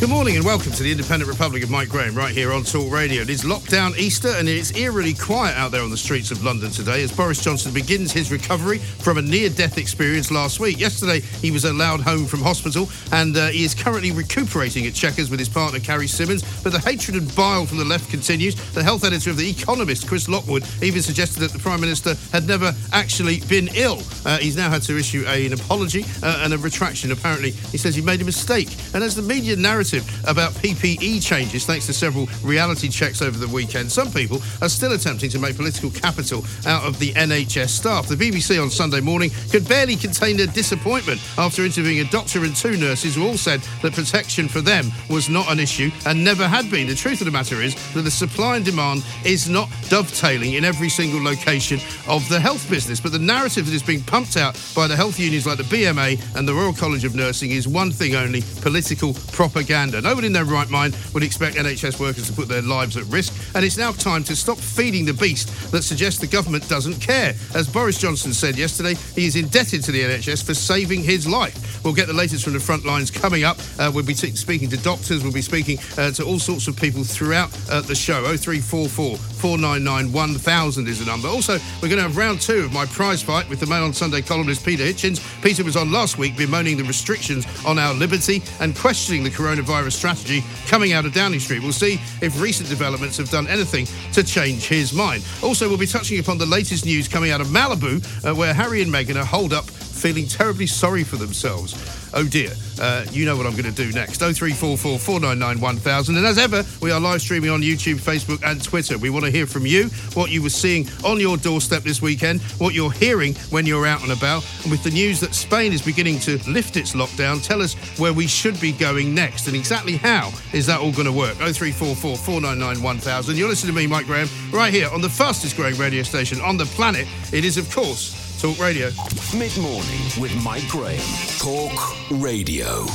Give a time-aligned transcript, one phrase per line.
[0.00, 2.92] Good morning and welcome to the Independent Republic of Mike Graham right here on Talk
[2.92, 3.22] Radio.
[3.22, 6.70] It is lockdown Easter and it's eerily quiet out there on the streets of London
[6.70, 10.78] today as Boris Johnson begins his recovery from a near death experience last week.
[10.78, 15.30] Yesterday, he was allowed home from hospital and uh, he is currently recuperating at Chequers
[15.30, 16.44] with his partner Carrie Symonds.
[16.62, 18.54] But the hatred and bile from the left continues.
[18.74, 22.46] The health editor of The Economist, Chris Lockwood, even suggested that the Prime Minister had
[22.46, 24.00] never actually been ill.
[24.24, 27.10] Uh, he's now had to issue a, an apology uh, and a retraction.
[27.10, 28.68] Apparently, he says he made a mistake.
[28.94, 29.87] And as the media narrative
[30.26, 34.92] about PPE changes, thanks to several reality checks over the weekend, some people are still
[34.92, 38.06] attempting to make political capital out of the NHS staff.
[38.06, 42.54] The BBC on Sunday morning could barely contain their disappointment after interviewing a doctor and
[42.54, 46.46] two nurses who all said that protection for them was not an issue and never
[46.46, 46.86] had been.
[46.86, 50.64] The truth of the matter is that the supply and demand is not dovetailing in
[50.64, 53.00] every single location of the health business.
[53.00, 56.36] But the narrative that is being pumped out by the health unions like the BMA
[56.36, 59.77] and the Royal College of Nursing is one thing only political propaganda.
[59.86, 63.32] Nobody in their right mind would expect NHS workers to put their lives at risk,
[63.54, 67.34] and it's now time to stop feeding the beast that suggests the government doesn't care.
[67.54, 71.84] As Boris Johnson said yesterday, he is indebted to the NHS for saving his life.
[71.84, 73.58] We'll get the latest from the front lines coming up.
[73.78, 76.76] Uh, we'll be t- speaking to doctors, we'll be speaking uh, to all sorts of
[76.76, 78.24] people throughout uh, the show.
[78.24, 81.28] 0344 499 1000 is the number.
[81.28, 83.92] Also, we're going to have round two of my prize fight with the Mail on
[83.92, 85.20] Sunday columnist Peter Hitchens.
[85.42, 89.92] Peter was on last week bemoaning the restrictions on our liberty and questioning the coronavirus
[89.92, 91.62] strategy coming out of Downing Street.
[91.62, 95.24] We'll see if recent developments have done anything to change his mind.
[95.42, 98.82] Also, we'll be touching upon the latest news coming out of Malibu, uh, where Harry
[98.82, 99.66] and Meghan are holed up
[99.98, 101.74] feeling terribly sorry for themselves.
[102.14, 104.18] Oh dear, uh, you know what I'm going to do next.
[104.18, 106.16] 0344 499 1000.
[106.16, 108.96] And as ever, we are live streaming on YouTube, Facebook, and Twitter.
[108.96, 112.40] We want to hear from you what you were seeing on your doorstep this weekend,
[112.58, 114.46] what you're hearing when you're out and about.
[114.62, 118.12] And with the news that Spain is beginning to lift its lockdown, tell us where
[118.12, 121.34] we should be going next and exactly how is that all going to work.
[121.34, 123.36] 0344 499 1000.
[123.36, 126.56] You're listening to me, Mike Graham, right here on the fastest growing radio station on
[126.56, 127.06] the planet.
[127.32, 128.90] It is, of course, Talk Radio.
[129.36, 131.00] Mid morning with Mike Graham.
[131.38, 132.86] Talk Radio.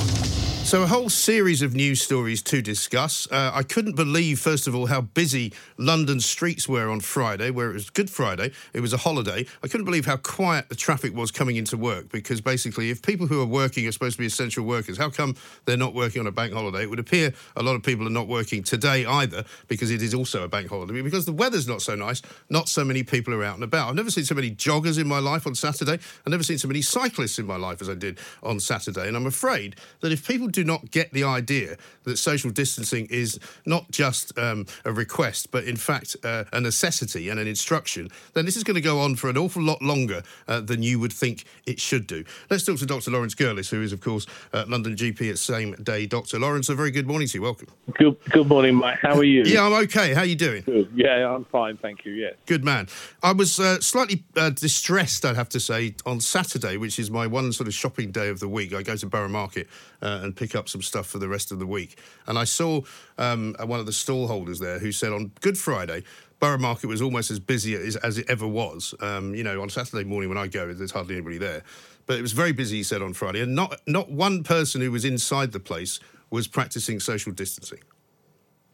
[0.64, 3.28] So, a whole series of news stories to discuss.
[3.30, 7.70] Uh, I couldn't believe, first of all, how busy London streets were on Friday, where
[7.70, 8.54] it was Good Friday.
[8.72, 9.46] It was a holiday.
[9.62, 13.28] I couldn't believe how quiet the traffic was coming into work because basically, if people
[13.28, 15.36] who are working are supposed to be essential workers, how come
[15.66, 16.84] they're not working on a bank holiday?
[16.84, 20.14] It would appear a lot of people are not working today either because it is
[20.14, 21.02] also a bank holiday.
[21.02, 23.90] Because the weather's not so nice, not so many people are out and about.
[23.90, 26.00] I've never seen so many joggers in my life on Saturday.
[26.26, 29.10] I've never seen so many cyclists in my life as I did on Saturday.
[29.10, 33.40] And I'm afraid that if people do not get the idea that social distancing is
[33.66, 38.46] not just um, a request, but in fact uh, a necessity and an instruction, then
[38.46, 41.14] this is going to go on for an awful lot longer uh, than you would
[41.14, 42.24] think it should do.
[42.50, 43.12] Let's talk to Dr.
[43.12, 46.40] Laurence Gerlis, who is, of course, uh, London GP at Same Day Doctor.
[46.40, 47.42] Laurence, a very good morning to you.
[47.42, 47.68] Welcome.
[47.94, 49.00] Good, good morning, Mike.
[49.02, 49.44] How are you?
[49.46, 50.14] Yeah, I'm okay.
[50.14, 50.64] How are you doing?
[50.64, 50.92] Good.
[50.96, 52.14] Yeah, I'm fine, thank you.
[52.14, 52.36] Yes.
[52.46, 52.88] Good man.
[53.22, 57.28] I was uh, slightly uh, distressed, I'd have to say, on Saturday, which is my
[57.28, 58.74] one sort of shopping day of the week.
[58.74, 59.68] I go to Borough Market
[60.04, 61.98] uh, and pick up some stuff for the rest of the week.
[62.28, 62.82] And I saw
[63.18, 66.04] um, one of the stall holders there who said on Good Friday,
[66.40, 68.94] Borough Market was almost as busy as, as it ever was.
[69.00, 71.64] Um, you know, on Saturday morning when I go, there's hardly anybody there.
[72.06, 73.40] But it was very busy, he said, on Friday.
[73.40, 77.80] And not, not one person who was inside the place was practicing social distancing.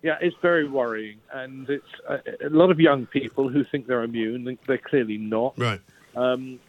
[0.02, 4.04] Yeah, it's very worrying, and it's a, a lot of young people who think they're
[4.04, 4.58] immune.
[4.66, 5.60] They're clearly not.
[5.60, 5.82] Right.
[6.16, 6.60] Um,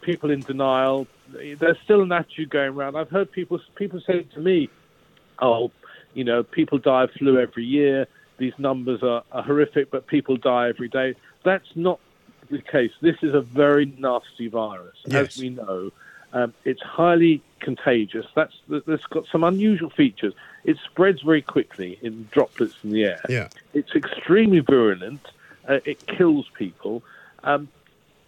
[0.00, 1.08] people in denial.
[1.32, 2.96] There's still an attitude going around.
[2.96, 4.68] I've heard people people say to me,
[5.40, 5.70] "Oh,
[6.14, 8.06] you know, people die of flu every year.
[8.38, 11.14] These numbers are, are horrific, but people die every day."
[11.44, 12.00] That's not
[12.50, 12.92] the case.
[13.00, 15.36] This is a very nasty virus, Yes.
[15.36, 15.92] as we know.
[16.32, 18.26] Um, it's highly contagious.
[18.34, 20.34] That's that's got some unusual features.
[20.64, 23.20] It spreads very quickly in droplets in the air.
[23.28, 23.48] Yeah.
[23.74, 25.20] It's extremely virulent.
[25.66, 27.02] Uh, it kills people.
[27.44, 27.68] Um,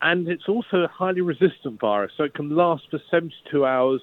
[0.02, 4.00] and it's also a highly resistant virus, so it can last for 72 hours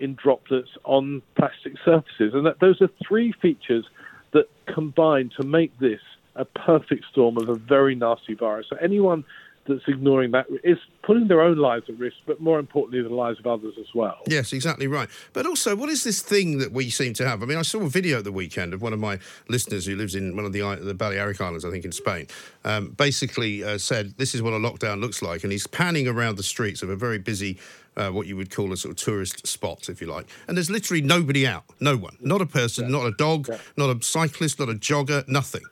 [0.00, 2.34] in droplets on plastic surfaces.
[2.34, 3.84] And that, those are three features
[4.32, 6.00] that combine to make this
[6.34, 8.66] a perfect storm of a very nasty virus.
[8.68, 9.24] So anyone
[9.68, 13.38] that's ignoring that is putting their own lives at risk, but more importantly, the lives
[13.38, 14.18] of others as well.
[14.26, 15.08] Yes, exactly right.
[15.32, 17.42] But also, what is this thing that we seem to have?
[17.42, 19.18] I mean, I saw a video at the weekend of one of my
[19.48, 22.26] listeners who lives in one of the the Balearic Islands, I think, in Spain.
[22.64, 26.36] Um, basically, uh, said this is what a lockdown looks like, and he's panning around
[26.36, 27.58] the streets of a very busy.
[27.98, 30.26] Uh, what you would call a sort of tourist spot, if you like.
[30.48, 31.64] And there's literally nobody out.
[31.80, 32.18] No one.
[32.20, 33.48] Not a person, not a dog,
[33.78, 35.62] not a cyclist, not a jogger, nothing.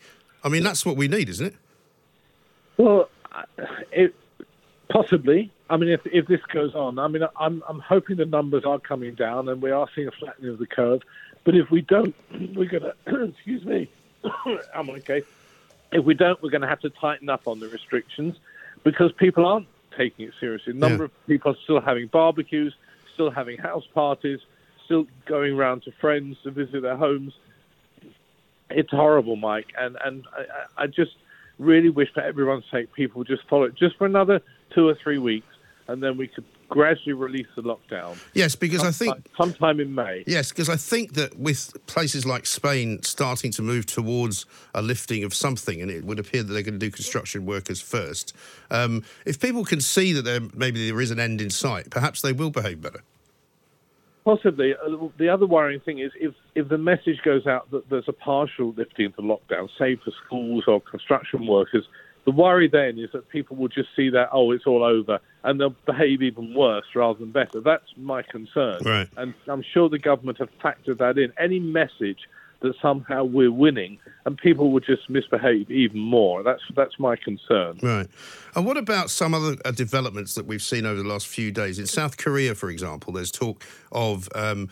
[0.43, 1.55] I mean, that's what we need, isn't it?
[2.79, 3.11] Well,
[3.93, 4.15] it,
[4.89, 5.53] possibly.
[5.71, 8.79] I mean, if if this goes on, I mean, I'm I'm hoping the numbers are
[8.79, 11.01] coming down and we are seeing a flattening of the curve.
[11.45, 12.15] But if we don't,
[12.55, 12.93] we're gonna
[13.31, 13.91] excuse me,
[14.75, 15.23] I'm okay.
[15.93, 18.35] If we don't, we're going to have to tighten up on the restrictions
[18.83, 20.73] because people aren't taking it seriously.
[20.73, 21.05] A number Yeah.
[21.05, 22.75] of people are still having barbecues,
[23.13, 24.41] still having house parties,
[24.87, 27.33] still going around to friends to visit their homes.
[28.71, 31.13] It's horrible, Mike, and and I- I just
[31.59, 34.41] really wish for everyone's sake people just follow it just for another
[34.75, 35.47] two or three weeks,
[35.89, 38.19] and then we could gradually release the lockdown.
[38.33, 40.25] Yes, because I think sometime in May.
[40.27, 45.25] Yes, because I think that with places like Spain starting to move towards a lifting
[45.25, 48.35] of something, and it would appear that they're going to do construction workers first,
[48.71, 52.23] um, if people can see that there maybe there is an end in sight, perhaps
[52.23, 53.03] they will behave better.
[54.25, 54.75] Possibly.
[54.75, 58.13] Uh, The other worrying thing is if, if the message goes out that there's a
[58.13, 61.87] partial lifting of the lockdown, say for schools or construction workers,
[62.25, 65.61] the worry then is that people will just see that, oh, it's all over, and
[65.61, 67.61] they'll behave even worse rather than better.
[67.61, 68.81] That's my concern.
[68.83, 69.09] Right.
[69.19, 71.35] And I'm sure the government have factored that in.
[71.39, 72.21] Any message
[72.65, 76.43] that somehow we're winning and people will just misbehave even more.
[76.43, 77.79] That's that's my concern.
[77.83, 78.09] Right.
[78.57, 81.79] And what about some other uh, developments that we've seen over the last few days?
[81.79, 84.29] In South Korea, for example, there's talk of.
[84.35, 84.69] Um,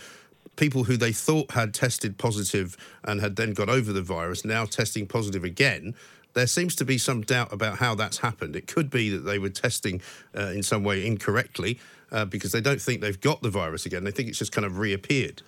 [0.56, 4.66] People who they thought had tested positive and had then got over the virus now
[4.66, 5.94] testing positive again.
[6.34, 8.54] There seems to be some doubt about how that's happened.
[8.54, 10.02] It could be that they were testing
[10.36, 11.80] uh, in some way incorrectly
[12.12, 14.04] uh, because they don't think they've got the virus again.
[14.04, 15.40] They think it's just kind of reappeared.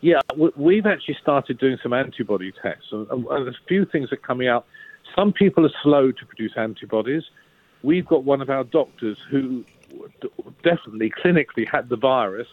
[0.00, 0.20] Yeah,
[0.56, 4.48] we've actually started doing some antibody tests, and, there's a few things that are coming
[4.48, 4.64] out.
[5.14, 7.24] Some people are slow to produce antibodies.
[7.82, 9.64] We've got one of our doctors who
[10.62, 12.46] definitely clinically had the virus,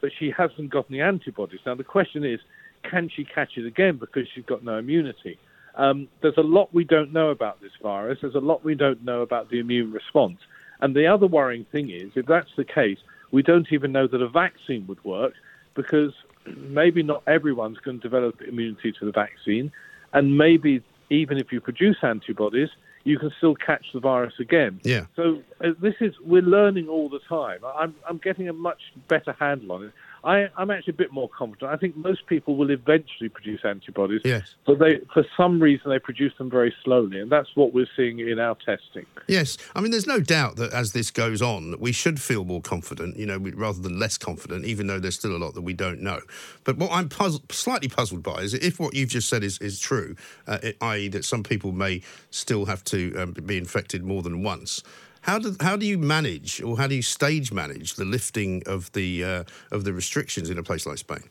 [0.00, 1.60] but she hasn't got any antibodies.
[1.66, 2.40] Now the question is,
[2.88, 5.38] can she catch it again because she's got no immunity?
[5.74, 8.18] Um, there's a lot we don't know about this virus.
[8.20, 10.38] There's a lot we don't know about the immune response.
[10.80, 12.98] And the other worrying thing is, if that's the case,
[13.30, 15.32] we don't even know that a vaccine would work
[15.74, 16.12] because
[16.46, 19.72] maybe not everyone's going to develop immunity to the vaccine.
[20.12, 22.70] And maybe even if you produce antibodies,
[23.04, 24.80] you can still catch the virus again.
[24.84, 25.06] Yeah.
[25.16, 27.60] So uh, this is we're learning all the time.
[27.64, 29.92] I'm I'm getting a much better handle on it.
[30.24, 31.72] I, I'm actually a bit more confident.
[31.72, 34.54] I think most people will eventually produce antibodies, Yes.
[34.66, 38.20] but they for some reason they produce them very slowly, and that's what we're seeing
[38.20, 39.06] in our testing.
[39.26, 42.60] Yes, I mean, there's no doubt that as this goes on, we should feel more
[42.60, 45.72] confident, you know, rather than less confident, even though there's still a lot that we
[45.72, 46.20] don't know.
[46.64, 49.80] But what I'm puzzled, slightly puzzled by is if what you've just said is, is
[49.80, 50.14] true,
[50.46, 54.82] uh, i.e., that some people may still have to um, be infected more than once.
[55.22, 58.90] How do how do you manage, or how do you stage manage the lifting of
[58.92, 61.24] the uh, of the restrictions in a place like Spain?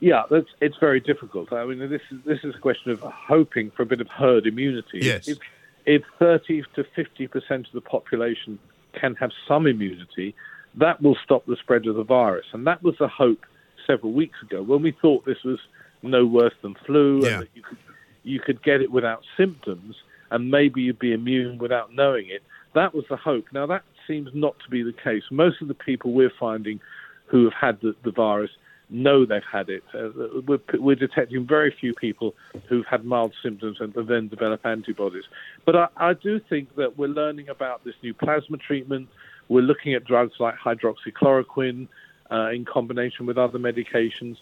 [0.00, 1.52] Yeah, that's it's very difficult.
[1.52, 4.46] I mean, this is this is a question of hoping for a bit of herd
[4.46, 5.00] immunity.
[5.02, 5.28] Yes.
[5.28, 5.38] If
[5.86, 8.58] if 30 to 50 percent of the population
[8.98, 10.34] can have some immunity,
[10.74, 13.44] that will stop the spread of the virus, and that was the hope
[13.86, 15.58] several weeks ago when we thought this was
[16.02, 17.28] no worse than flu Yeah.
[17.28, 17.78] and that you could
[18.24, 19.94] you could get it without symptoms
[20.30, 22.42] and maybe you'd be immune without knowing it.
[22.74, 23.46] That was the hope.
[23.52, 25.22] Now that seems not to be the case.
[25.30, 26.80] Most of the people we're finding
[27.26, 28.50] who have had the, the virus
[28.88, 29.82] know they've had it.
[29.94, 30.10] Uh,
[30.46, 32.34] we're, we're detecting very few people
[32.68, 35.24] who've had mild symptoms and then develop antibodies.
[35.64, 39.08] But I, I do think that we're learning about this new plasma treatment.
[39.48, 41.88] We're looking at drugs like hydroxychloroquine
[42.30, 44.36] uh, in combination with other medications.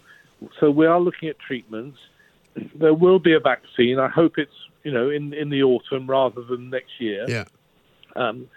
[0.61, 1.99] So we are looking at treatments.
[2.75, 3.99] There will be a vaccine.
[3.99, 7.27] I hope it's you know in in the autumn rather than next year.
[7.29, 7.45] Yeah.
[8.17, 8.49] Um,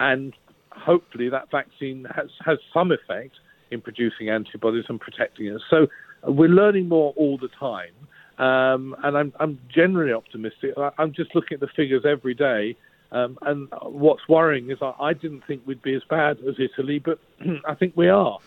[0.00, 0.34] and
[0.70, 3.34] hopefully that vaccine has has some effect
[3.70, 5.62] in producing antibodies and protecting us.
[5.70, 5.88] So
[6.26, 7.92] uh, we're learning more all the time.
[8.38, 10.74] Um, and I'm, I'm generally optimistic.
[10.98, 12.76] I'm just looking at the figures every day.
[13.10, 16.98] Um, and what's worrying is I, I didn't think we'd be as bad as Italy,
[16.98, 17.18] but
[17.66, 18.38] I think we are.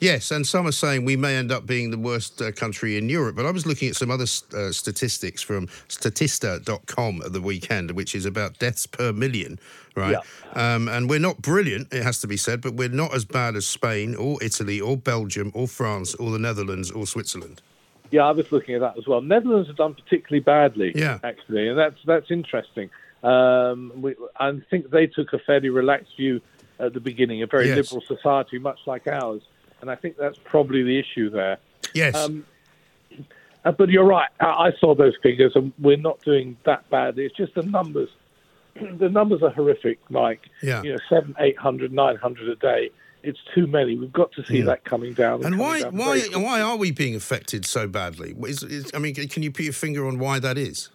[0.00, 3.08] Yes, and some are saying we may end up being the worst uh, country in
[3.08, 3.36] Europe.
[3.36, 8.14] But I was looking at some other uh, statistics from Statista.com at the weekend, which
[8.14, 9.58] is about deaths per million,
[9.96, 10.16] right?
[10.54, 10.74] Yeah.
[10.74, 13.56] Um, and we're not brilliant, it has to be said, but we're not as bad
[13.56, 17.62] as Spain or Italy or Belgium or France or the Netherlands or Switzerland.
[18.10, 19.20] Yeah, I was looking at that as well.
[19.22, 21.18] Netherlands have done particularly badly, Yeah.
[21.24, 22.90] actually, and that's that's interesting.
[23.22, 26.40] Um, we, I think they took a fairly relaxed view
[26.78, 27.90] at the beginning, a very Yes.
[27.92, 29.40] liberal society, much like ours,
[29.84, 31.58] and I think that's probably the issue there.
[31.92, 32.14] Yes.
[32.14, 32.46] Um,
[33.66, 34.30] uh, but you're right.
[34.40, 37.26] I, I saw those figures, and we're not doing that badly.
[37.26, 38.08] It's just the numbers.
[38.74, 40.40] the numbers are horrific, Mike.
[40.62, 40.82] Yeah.
[40.82, 42.92] You know, seven, eight hundred, nine hundred a day.
[43.22, 43.98] It's too many.
[43.98, 45.44] We've got to see that coming down.
[45.44, 48.34] and coming why down why why are we being affected so badly?
[48.46, 50.88] Is, is, I mean, can you put your finger on why that is?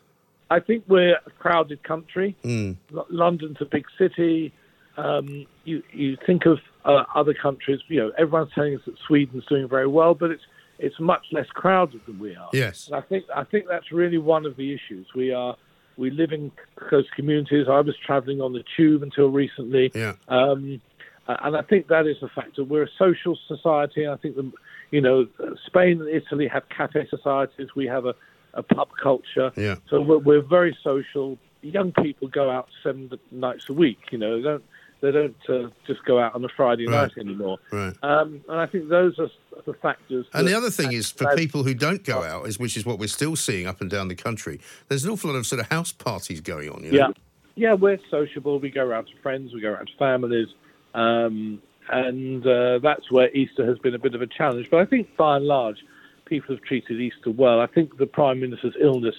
[0.49, 2.35] I think we're a crowded country.
[2.43, 2.77] Mm.
[3.09, 4.51] London's a big city.
[4.99, 7.79] Um, you you think of uh, other countries.
[7.87, 10.43] You know, everyone's telling us that Sweden's doing very well, but it's
[10.77, 12.49] it's much less crowded than we are.
[12.53, 12.87] Yes.
[12.87, 15.07] And I think I think that's really one of the issues.
[15.15, 15.55] We are
[15.97, 17.67] we live in close communities.
[17.69, 19.91] I was travelling on the tube until recently.
[19.93, 20.13] Yeah.
[20.29, 20.81] Um,
[21.27, 22.63] and I think that is a factor.
[22.63, 24.07] We're a social society.
[24.07, 24.51] I think the,
[24.91, 25.27] you know,
[25.67, 27.67] Spain and Italy have cafe societies.
[27.75, 28.15] We have a,
[28.53, 29.51] a pub culture.
[29.55, 29.75] Yeah.
[29.89, 31.37] So we're, we're very social.
[31.61, 33.99] Young people go out seven nights a week.
[34.11, 34.63] You know, they don't
[35.01, 37.03] they don't uh, just go out on a Friday Right.
[37.03, 37.57] night anymore.
[37.71, 37.93] Right.
[38.03, 39.29] Um, and I think those are
[39.65, 40.25] the factors.
[40.33, 42.99] And the other thing is, for people who don't go out, is which is what
[42.99, 44.59] we're still seeing up and down the country.
[44.87, 46.83] There's an awful lot of sort of house parties going on.
[46.83, 46.97] You know?
[46.97, 47.07] Yeah,
[47.55, 48.59] yeah, we're sociable.
[48.59, 50.47] We go around to friends, we go around to families,
[50.93, 54.67] um, and uh, that's where Easter has been a bit of a challenge.
[54.69, 55.77] But I think by and large,
[56.25, 57.59] people have treated Easter well.
[57.59, 59.15] I think the Prime Minister's illness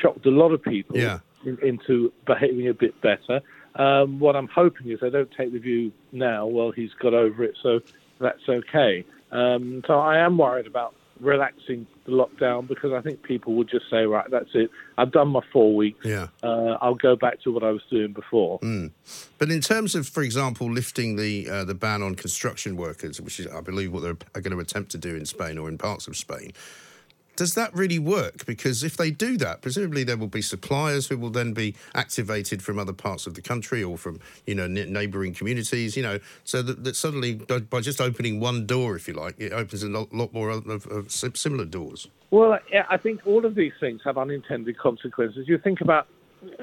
[0.00, 1.18] shocked a lot of people Yeah.
[1.44, 3.40] in, into behaving a bit better.
[3.76, 7.44] Um, what I'm hoping is they don't take the view now, well, he's got over
[7.44, 7.80] it, so
[8.18, 9.04] that's okay.
[9.32, 13.88] Um, so I am worried about relaxing the lockdown because I think people would just
[13.90, 14.70] say, right, that's it.
[14.98, 16.04] I've done my four weeks.
[16.04, 16.28] Yeah.
[16.42, 18.58] Uh, I'll go back to what I was doing before.
[19.38, 23.40] But in terms of, for example, lifting the uh, the ban on construction workers, which
[23.40, 26.06] is, I believe, what they're going to attempt to do in Spain or in parts
[26.06, 26.52] of Spain,
[27.36, 28.46] does that really work?
[28.46, 32.62] Because if they do that, presumably there will be suppliers who will then be activated
[32.62, 35.96] from other parts of the country or from you know ne- neighbouring communities.
[35.96, 39.36] You know, so that, that suddenly by by just opening one door, if you like,
[39.38, 42.08] it opens a lot, lot more of, of sim- similar doors.
[42.30, 42.58] Well,
[42.90, 45.46] I think all of these things have unintended consequences.
[45.46, 46.08] You think about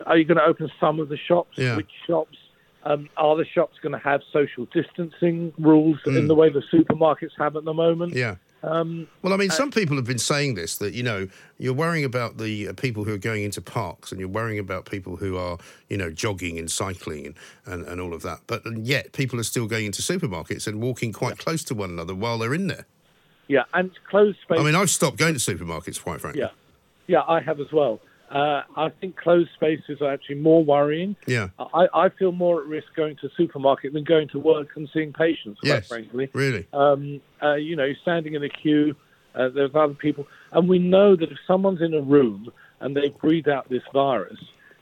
[0.05, 1.57] are you going to open some of the shops?
[1.57, 1.77] Yeah.
[1.77, 2.37] Which shops?
[2.85, 7.31] Um, are the shops going to have social distancing rules in the way the supermarkets
[7.37, 8.13] have at the moment?
[8.13, 8.17] Mm.
[8.17, 8.35] Yeah.
[8.63, 11.27] Um, Well, I mean, some people have been saying this that you know
[11.57, 14.85] you're worrying about the uh, people who are going into parks, and you're worrying about
[14.85, 15.57] people who are
[15.89, 18.39] you know jogging and cycling and, and, and all of that.
[18.47, 22.15] But yet, people are still going into supermarkets and walking quite close to one another
[22.15, 22.85] while they're in there.
[23.47, 24.59] yeah, and closed space.
[24.59, 26.41] I mean, I've stopped going to supermarkets, quite frankly.
[26.41, 26.49] yeah,
[27.07, 27.99] yeah, I have as well.
[28.33, 31.15] Uh, I think closed spaces are actually more worrying.
[31.27, 31.49] Yeah.
[31.59, 34.89] I, I feel more at risk going to a supermarket than going to work and
[34.91, 35.59] seeing patients.
[35.59, 35.87] Quite Yes.
[35.87, 36.29] frankly.
[36.33, 36.65] Really.
[36.73, 38.95] um, uh, you know, standing in a queue,
[39.35, 43.09] uh, there's other people, and we know that if someone's in a room and they
[43.09, 44.39] breathe out this virus,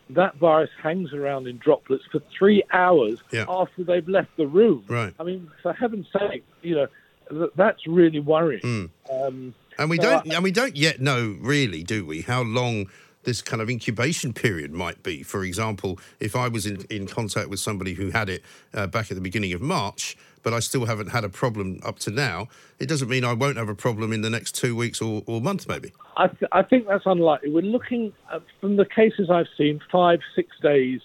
[0.09, 3.45] that virus hangs around in droplets for three hours Yeah.
[3.49, 4.83] after they've left the room.
[4.87, 5.13] Right.
[5.19, 6.87] I mean, for heaven's sake, you know,
[7.29, 8.61] th- that's really worrying.
[8.61, 8.85] Hmm.
[9.13, 12.41] Um, And we So don't, I- and we don't yet know really, do we, how
[12.43, 12.87] long
[13.23, 15.23] this kind of incubation period might be.
[15.23, 19.11] For example, if I was in, in contact with somebody who had it uh, back
[19.11, 22.47] at the beginning of March, but I still haven't had a problem up to now,
[22.79, 25.39] it doesn't mean I won't have a problem in the next two weeks or, or
[25.39, 25.91] month, maybe.
[26.17, 27.51] I, th- I think that's unlikely.
[27.51, 31.01] We're looking at, from the cases I've seen, five, six days,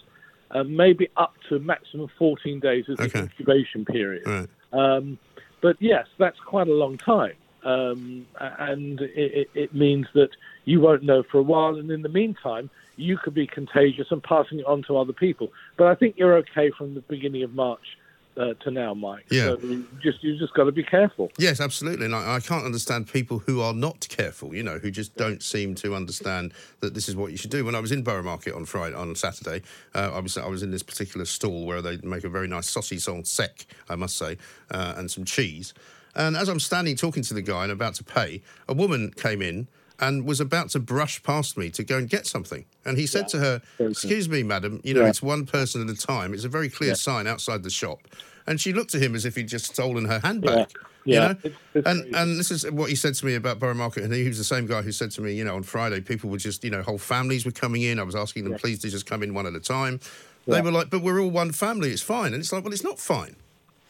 [0.51, 3.09] uh, maybe up to maximum 14 days as Okay.
[3.09, 4.23] the incubation period.
[4.25, 4.47] Right.
[4.73, 5.19] Um,
[5.61, 7.33] but yes, that's quite a long time.
[7.63, 10.29] Um, and it, it means that
[10.67, 11.77] you won't know for a while.
[11.77, 15.53] And in the meantime, you could be contagious and passing it on to other people.
[15.77, 17.97] But I think you're okay from the beginning of March
[18.35, 19.25] uh, to now, Mike.
[19.31, 19.45] Yeah.
[19.45, 21.31] So you just you just got to be careful.
[21.37, 22.05] Yes, absolutely.
[22.05, 25.41] And I, I can't understand people who are not careful, you know, who just don't
[25.41, 27.63] seem to understand that this is what you should do.
[27.63, 29.61] When I was in Borough Market on Friday, on Saturday,
[29.95, 32.69] uh, I was I was in this particular stall where they make a very nice
[32.69, 34.37] saucisson sec, I must say,
[34.69, 35.73] uh, and some cheese.
[36.13, 39.41] And as I'm standing talking to the guy and about to pay, a woman came
[39.41, 39.67] in
[39.99, 42.65] and was about to brush past me to go and get something.
[42.85, 43.27] And he said Yeah.
[43.27, 45.09] to her, Excuse me, madam, you know, Yeah.
[45.09, 46.33] it's one person at a time.
[46.33, 46.95] It's a very clear Yeah.
[46.95, 48.07] sign outside the shop.
[48.45, 50.67] And she looked at him as if he'd just stolen her handbag.
[51.03, 51.13] Yeah.
[51.13, 51.29] You know?
[51.31, 52.15] It's- it's and crazy.
[52.15, 54.03] and this is what he said to me about Borough Market.
[54.03, 56.29] And he was the same guy who said to me, you know, on Friday, people
[56.29, 57.97] were just, you know, whole families were coming in.
[57.99, 59.99] I was asking them, please, to just come in one at a time.
[60.47, 61.91] They were like, but we're all one family.
[61.91, 62.33] It's fine.
[62.33, 63.35] And it's like, well, it's not fine.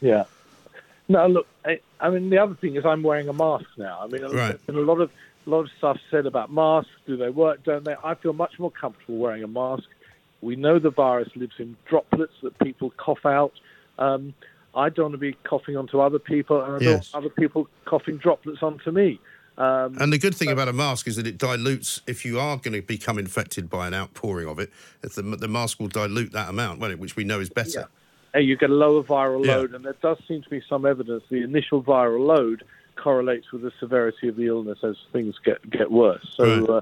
[0.00, 0.24] Yeah.
[1.08, 1.46] No, look.
[1.64, 4.00] I, I mean, the other thing is I'm wearing a mask now.
[4.02, 4.58] I mean, Right.
[4.68, 5.10] a lot of
[5.48, 6.90] a lot of stuff said about masks.
[7.06, 7.64] Do they work?
[7.64, 7.94] Don't they?
[8.04, 9.84] I feel much more comfortable wearing a mask.
[10.42, 13.52] We know the virus lives in droplets that people cough out.
[13.98, 14.34] Um,
[14.74, 17.12] I don't want to be coughing onto other people, and I don't Yes.
[17.14, 19.18] want other people coughing droplets onto me.
[19.56, 22.58] Um, And the good thing about a mask is that it dilutes, if you are
[22.58, 26.48] going to become infected by an outpouring of it, the, the mask will dilute that
[26.50, 27.00] amount, won't it?
[27.00, 27.88] Which we know is better.
[28.34, 29.56] and you get a lower viral Yeah.
[29.56, 32.62] load, and there does seem to be some evidence the initial viral load
[33.02, 36.26] correlates with the severity of the illness as things get get worse.
[36.36, 36.70] So, Right.
[36.70, 36.80] uh,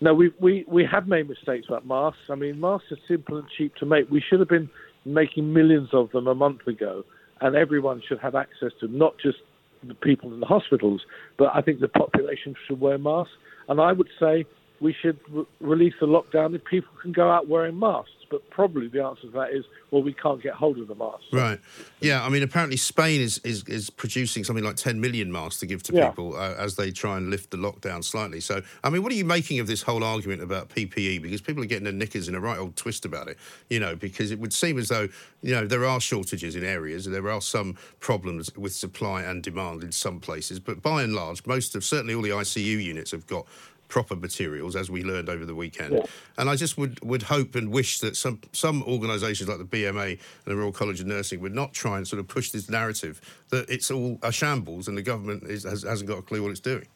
[0.00, 2.20] no, we, we we have made mistakes about masks.
[2.30, 4.10] I mean, masks are simple and cheap to make.
[4.10, 4.68] We should have been
[5.04, 7.04] making millions of them a month ago,
[7.40, 9.38] and everyone should have access to them, not just
[9.86, 11.02] the people in the hospitals,
[11.38, 13.32] but I think the population should wear masks.
[13.68, 14.44] And I would say
[14.80, 18.10] we should re- release the lockdown if people can go out wearing masks.
[18.30, 21.26] But probably the answer to that is, well, we can't get hold of the masks.
[21.32, 21.60] Right.
[22.00, 22.24] Yeah.
[22.24, 25.82] I mean, apparently Spain is, is, is producing something like 10 million masks to give
[25.84, 26.08] to Yeah.
[26.08, 28.40] people uh, as they try and lift the lockdown slightly.
[28.40, 31.22] So, I mean, what are you making of this whole argument about PPE?
[31.22, 33.38] Because people are getting their knickers in a right old twist about it,
[33.68, 35.08] you know, because it would seem as though,
[35.42, 39.42] you know, there are shortages in areas and there are some problems with supply and
[39.44, 40.58] demand in some places.
[40.58, 43.46] But by and large, most of, certainly all the ICU units have got
[43.94, 46.02] proper materials, as we learned over the weekend.
[46.36, 50.10] And I just would, would hope and wish that some some organisations like the BMA
[50.10, 53.20] and the Royal College of Nursing would not try and sort of push this narrative
[53.50, 56.50] that it's all a shambles and the government is, has, hasn't got a clue what
[56.50, 56.88] it's doing.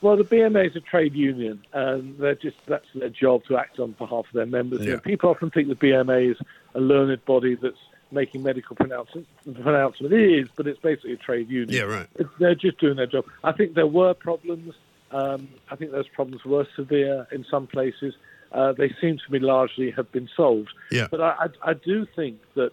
[0.00, 3.78] Well, the BMA is a trade union, and they're just that's their job to act
[3.78, 4.84] on behalf of their members.
[4.84, 4.98] Yeah.
[4.98, 6.38] People often think the BMA is
[6.74, 7.78] a learned body that's
[8.10, 9.28] making medical pronouncement.
[9.62, 11.68] Pronouncement it is, but it's basically a trade union.
[11.70, 12.08] Yeah, right.
[12.16, 13.24] It's- They're just doing their job.
[13.44, 14.74] I think there were problems.
[15.12, 18.14] Um, I think those problems were severe in some places.
[18.52, 20.70] Uh, they seem to me largely have been solved.
[20.90, 21.06] Yeah.
[21.10, 21.30] But I,
[21.64, 22.72] I, I do think that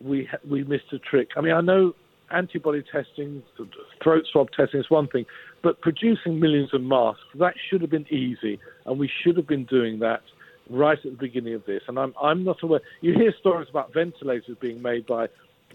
[0.00, 1.30] we ha- we missed a trick.
[1.36, 1.94] I mean, I know
[2.30, 3.42] antibody testing,
[4.02, 5.26] throat swab testing is one thing,
[5.62, 9.64] but producing millions of masks that should have been easy, and we should have been
[9.64, 10.22] doing that
[10.68, 11.82] right at the beginning of this.
[11.88, 12.80] And I'm I'm not aware.
[13.00, 15.28] You hear stories about ventilators being made by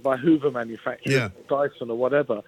[0.04, 1.30] by Hoover manufacturers, Yeah.
[1.50, 2.42] Dyson or whatever.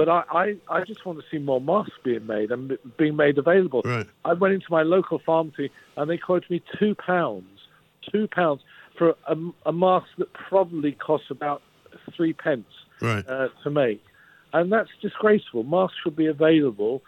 [0.00, 0.22] But I,
[0.70, 3.82] I, I just want to see more masks being made and being made available.
[3.84, 4.06] Right.
[4.24, 7.44] I went into my local pharmacy and they quoted me two pounds,
[8.10, 8.62] two pounds
[8.96, 9.36] for a,
[9.66, 11.60] a mask that probably costs about
[12.16, 12.64] three pence
[13.02, 13.28] Right.
[13.28, 14.02] uh, to make,
[14.54, 15.64] and that's disgraceful.
[15.64, 17.02] Masks should be available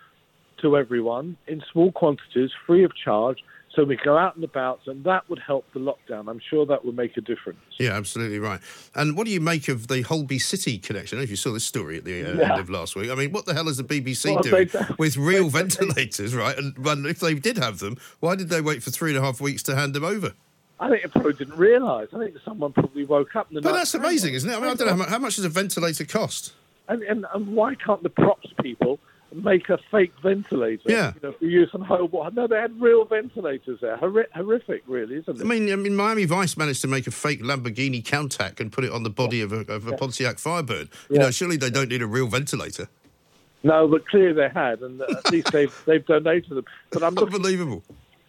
[0.60, 3.38] to everyone in small quantities, free of charge,
[3.74, 6.28] so we go out and about, and that would help the lockdown.
[6.28, 7.58] I'm sure that would make a difference.
[7.78, 8.60] Yeah, absolutely right.
[8.94, 11.16] And what do you make of the Holby City connection?
[11.16, 12.50] I don't know if you saw this story at the uh, Yeah.
[12.52, 13.10] end of last week.
[13.10, 16.34] I mean, what the hell is the BBC Well, doing with real they- they- ventilators,
[16.34, 16.56] right?
[16.56, 19.22] And, and if they did have them, why did they wait for three and a
[19.22, 20.32] half weeks to hand them over?
[20.78, 22.08] I think it probably didn't realise.
[22.12, 23.48] I think someone probably woke up.
[23.50, 24.54] In the But night- that's amazing, isn't it?
[24.54, 26.54] I mean, I don't know how much, how much does a ventilator cost?
[26.88, 28.98] And, and, and why can't the props people
[29.34, 30.82] make a fake ventilator?
[30.86, 31.12] Yeah.
[31.14, 32.10] You know, for use on home.
[32.34, 33.96] No, they had real ventilators there.
[33.96, 35.40] Horri- horrific, really, isn't it?
[35.40, 38.84] I mean, I mean, Miami Vice managed to make a fake Lamborghini Countach and put
[38.84, 40.88] it on the body of a, of a Pontiac Firebird.
[41.08, 41.22] You Yeah.
[41.22, 42.88] know, surely they don't need a real ventilator.
[43.62, 46.64] no, but clearly they had, and at least they've they've donated them.
[46.90, 47.84] But I'm looking Unbelievable.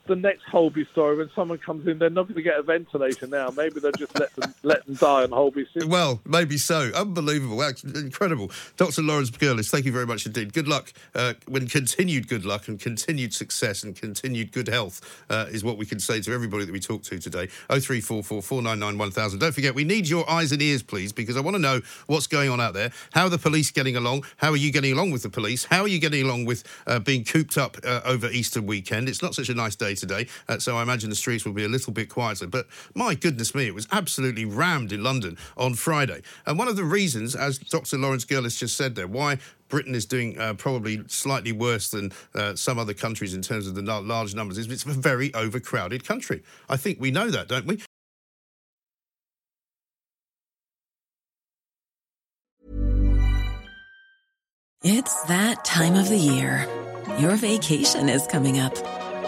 [0.06, 1.16] The next Holby story.
[1.16, 3.50] When someone comes in, they're not going to get a ventilator now.
[3.56, 5.86] Maybe they'll just let them let them die on Holby City.
[5.86, 6.92] Well, maybe so.
[6.94, 7.58] Unbelievable.
[7.58, 8.52] That's incredible.
[8.76, 9.02] Dr.
[9.02, 10.52] Laurence Gerlis, thank you very much indeed.
[10.52, 10.92] Good luck.
[11.16, 15.78] Uh, when continued good luck and continued success and continued good health uh, is what
[15.78, 17.48] we can say to everybody that we talk to today.
[17.70, 19.40] 0344 499 1000.
[19.40, 22.28] Don't forget, we need your eyes and ears, please, because I want to know what's
[22.28, 22.92] going on out there.
[23.14, 24.26] How are the police getting along?
[24.36, 25.64] How are you getting along with the police?
[25.64, 29.08] How are you getting along with uh, being cooped up uh, over Easter weekend?
[29.08, 31.66] It's not such a nice day today, uh, so I imagine the streets will be
[31.66, 32.48] a little bit quieter.
[32.48, 36.22] But my goodness me, it was absolutely rammed in London on Friday.
[36.46, 37.98] And one of the reasons, as Dr.
[37.98, 39.38] Laurence Gerlis just said there, why
[39.70, 43.76] Britain is doing uh, probably slightly worse than uh, some other countries in terms of
[43.76, 46.44] the large numbers is it's a very overcrowded country.
[46.70, 47.80] I think we know that, don't we?
[54.86, 56.68] It's that time of the year.
[57.18, 58.93] Your vacation is coming up.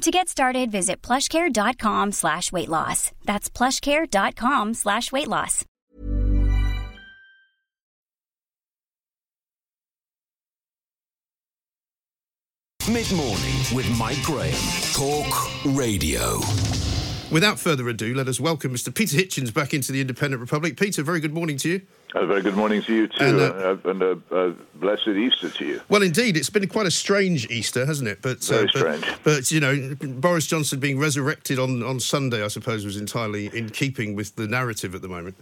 [0.00, 3.12] To get started, visit plushcare.com slash weight loss.
[3.24, 5.64] That's plushcare.com slash weight loss.
[12.90, 14.52] Mid morning with Mike Graham.
[14.92, 16.40] Talk Radio.
[17.30, 18.92] Without further ado, let us welcome Mr.
[18.92, 20.76] Peter Hitchens back into the Independent Republic.
[20.76, 21.82] Peter, very good morning to you.
[22.14, 25.08] A very good morning to you too, And, and, uh, uh, and a, a blessed
[25.08, 25.80] Easter to you.
[25.88, 28.20] Well, indeed, it's been quite a strange Easter, hasn't it?
[28.20, 29.06] But Very but, strange.
[29.24, 33.70] But you know, Boris Johnson being resurrected on, on Sunday, I suppose, was entirely in
[33.70, 35.36] keeping with the narrative at the moment.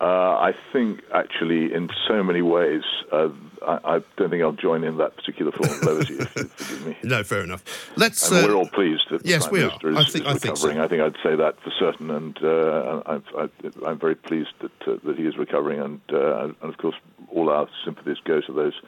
[0.00, 0.04] Uh,
[0.40, 2.82] I think actually, in so many ways,
[3.12, 3.28] uh,
[3.66, 6.14] I, I don't think I'll join in that particular form of levity.
[6.14, 6.96] if you forgive me.
[7.04, 7.62] No, fair enough.
[7.96, 8.32] Let's.
[8.32, 9.90] Uh, we're all pleased that the yes, Prime we are.
[9.90, 10.68] Is, I think- is I think so.
[10.68, 10.78] recovering.
[10.80, 13.48] I think I'd say that for certain, and uh, I'm, I,
[13.86, 16.96] I'm very pleased that uh, that he is recovering, and uh, and of course,
[17.28, 18.80] all our sympathies go to those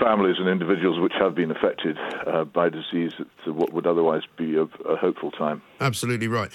[0.00, 4.56] families and individuals which have been affected uh, by disease at what would otherwise be
[4.56, 5.62] a, a hopeful time.
[5.80, 6.50] Absolutely right.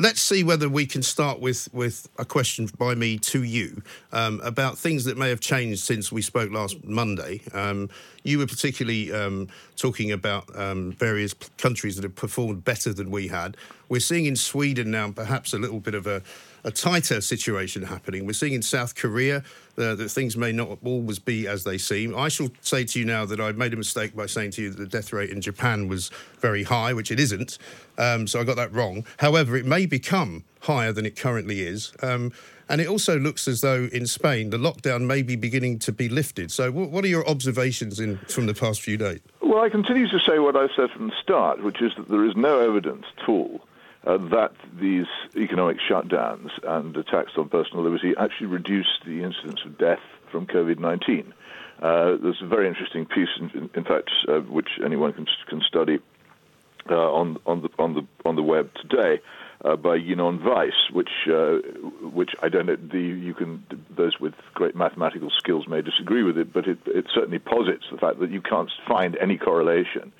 [0.00, 3.82] Let's see whether we can start with, with a question by me to you
[4.12, 7.42] um, about things that may have changed since we spoke last Monday.
[7.52, 7.90] Um,
[8.22, 13.26] you were particularly um, talking about um, various countries that have performed better than we
[13.26, 13.56] had.
[13.88, 16.22] We're seeing in Sweden now perhaps a little bit of a,
[16.64, 18.26] a tighter situation happening.
[18.26, 19.38] We're seeing in South Korea
[19.76, 22.16] uh, that things may not always be as they seem.
[22.16, 24.70] I shall say to you now that I made a mistake by saying to you
[24.70, 27.58] that the death rate in Japan was very high, which it isn't.
[27.96, 29.04] Um, so I got that wrong.
[29.18, 31.92] However, it may become higher than it currently is.
[32.02, 32.32] Um,
[32.68, 36.08] and it also looks as though in Spain the lockdown may be beginning to be
[36.08, 36.50] lifted.
[36.50, 39.20] So, wh- what are your observations in, from the past few days?
[39.40, 42.24] Well, I continue to say what I said from the start, which is that there
[42.24, 43.62] is no evidence at all
[44.08, 49.76] uh, that these economic shutdowns and attacks on personal liberty actually reduce the incidence of
[49.76, 50.00] death
[50.32, 51.34] from COVID 19.
[51.80, 55.60] Uh, there's a very interesting piece, in, in, in fact, uh, which anyone can, can
[55.60, 55.98] study
[56.90, 59.20] uh, on, on, the, on, the, on the web today.
[59.64, 61.56] Uh, by Yinon Weiss, which uh,
[62.10, 62.76] which I don't know.
[62.76, 67.06] The, you can those with great mathematical skills may disagree with it, but it, it
[67.12, 70.12] certainly posits the fact that you can't find any correlation,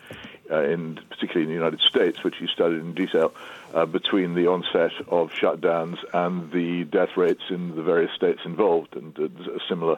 [0.51, 3.33] uh, in particularly in the United States, which he studied in detail,
[3.75, 8.97] uh, between the onset of shutdowns and the death rates in the various states involved,
[8.97, 9.97] and uh, a similar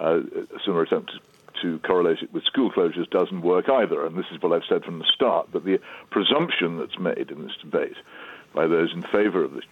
[0.00, 0.20] uh,
[0.54, 1.12] a similar attempt
[1.62, 4.04] to correlate it with school closures doesn't work either.
[4.04, 5.48] And this is what I've said from the start.
[5.52, 5.80] But the
[6.10, 7.96] presumption that's made in this debate
[8.52, 9.62] by those in favor of the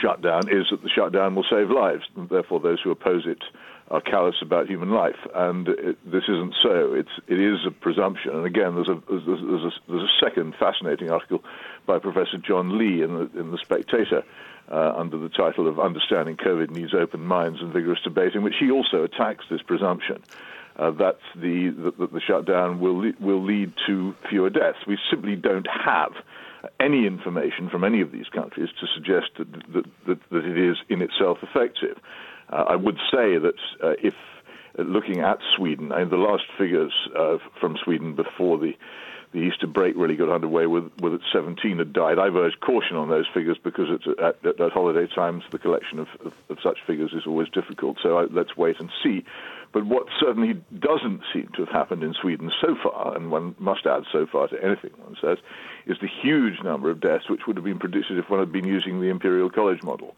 [0.00, 2.04] shutdown is that the shutdown will save lives.
[2.16, 3.42] And therefore, those who oppose it
[3.88, 5.18] are callous about human life.
[5.34, 6.92] And it, this isn't so.
[6.94, 8.32] It's, it is a presumption.
[8.32, 11.44] And again, there's a, there's, there's, a, there's a second fascinating article
[11.86, 14.22] by Professor John Lee in the, in the Spectator.
[14.68, 18.56] Uh, under the title of Understanding COVID Needs Open Minds and Vigorous Debate, in which
[18.58, 20.20] he also attacks this presumption
[20.76, 24.78] uh, that the, the, the shutdown will, le- will lead to fewer deaths.
[24.84, 26.12] We simply don't have
[26.80, 30.76] any information from any of these countries to suggest that, that, that, that it is
[30.88, 31.98] in itself effective.
[32.50, 34.14] Uh, I would say that uh, if
[34.78, 36.92] uh, looking at Sweden, I mean, the last figures
[37.60, 38.72] from Sweden before the
[39.32, 42.18] the Easter break really got underway with, with it 17 had died.
[42.18, 46.08] I've urged caution on those figures because at, at, at holiday times the collection of,
[46.24, 47.98] of, of, such figures is always difficult.
[48.02, 49.24] So I, let's wait and see.
[49.72, 53.84] But what certainly doesn't seem to have happened in Sweden so far, and one must
[53.84, 55.38] add so far to anything one says,
[55.86, 58.66] is the huge number of deaths which would have been predicted if one had been
[58.66, 60.14] using the Imperial College model.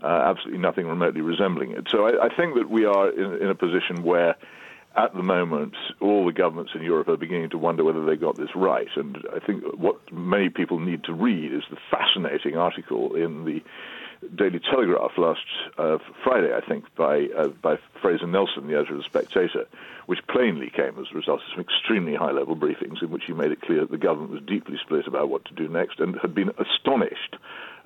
[0.00, 1.88] Uh, absolutely nothing remotely resembling it.
[1.90, 4.36] So I, I think that we are in, in a position where
[4.96, 8.36] at the moment, all the governments in Europe are beginning to wonder whether they got
[8.36, 8.88] this right.
[8.96, 13.62] And I think what many people need to read is the fascinating article in the
[14.34, 15.46] Daily Telegraph last
[15.78, 19.66] uh, Friday, I think, by uh, by Fraser Nelson, the editor of the Spectator,
[20.06, 23.52] which plainly came as a result of some extremely high-level briefings in which he made
[23.52, 26.34] it clear that the government was deeply split about what to do next and had
[26.34, 27.36] been astonished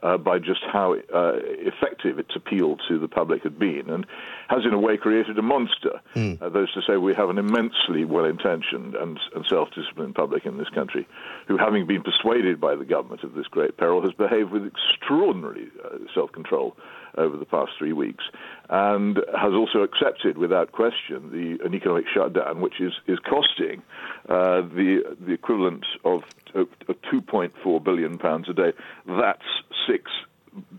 [0.03, 4.07] uh, by just how uh, effective its appeal to the public had been, and
[4.49, 6.01] has in a way created a monster.
[6.15, 6.41] Mm.
[6.41, 10.59] Uh, that is to say, we have an immensely well-intentioned and, and self-disciplined public in
[10.59, 11.07] this country,
[11.47, 15.69] who, having been persuaded by the government of this great peril, has behaved with extraordinary
[15.85, 16.77] uh, self-control
[17.17, 18.25] over the past three weeks,
[18.69, 23.83] and has also accepted without question the, an economic shutdown, which is, is costing
[24.29, 26.23] uh, the, the equivalent of,
[26.55, 28.73] of, of 2.4 billion pounds a day.
[29.07, 29.43] That's
[29.87, 30.11] six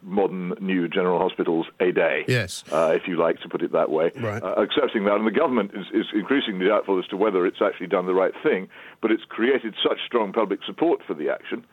[0.03, 2.25] modern new general hospitals a day.
[2.27, 2.63] Yes.
[2.71, 4.11] Uh, if you like to put it that way.
[4.15, 4.41] Right.
[4.41, 5.15] Uh, accepting that.
[5.15, 8.33] And the government is, is increasingly doubtful as to whether it's actually done the right
[8.43, 8.69] thing,
[9.01, 11.65] but it's created such strong public support for the action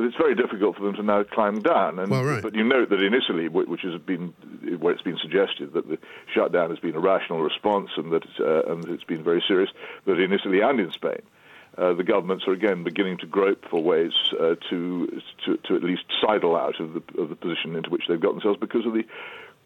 [0.00, 1.98] that it's very difficult for them to now climb down.
[1.98, 2.42] And, well, right.
[2.42, 4.28] But you note that in Italy, which has been
[4.78, 5.98] where it's been suggested that the
[6.34, 9.70] shutdown has been a rational response and that uh, and it's been very serious,
[10.06, 11.22] that in Italy and in Spain.
[11.78, 15.84] Uh, the governments are again beginning to grope for ways uh, to, to, to at
[15.84, 18.92] least sidle out of the of the position into which they've got themselves because of
[18.92, 19.04] the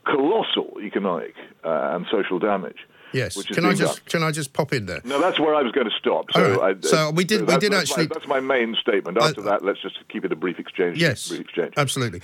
[0.04, 3.40] colossal economic uh, and social damage Yes.
[3.42, 5.00] Can I just can I just pop in there?
[5.04, 6.26] No, that's where I was going to stop.
[6.32, 6.76] So, right.
[6.76, 8.08] I, so we did we did that's actually.
[8.08, 9.18] My, that's my main statement.
[9.18, 10.98] After uh, that, let's just keep it a brief exchange.
[10.98, 11.28] Yes.
[11.28, 11.74] Brief exchange.
[11.76, 12.20] Absolutely.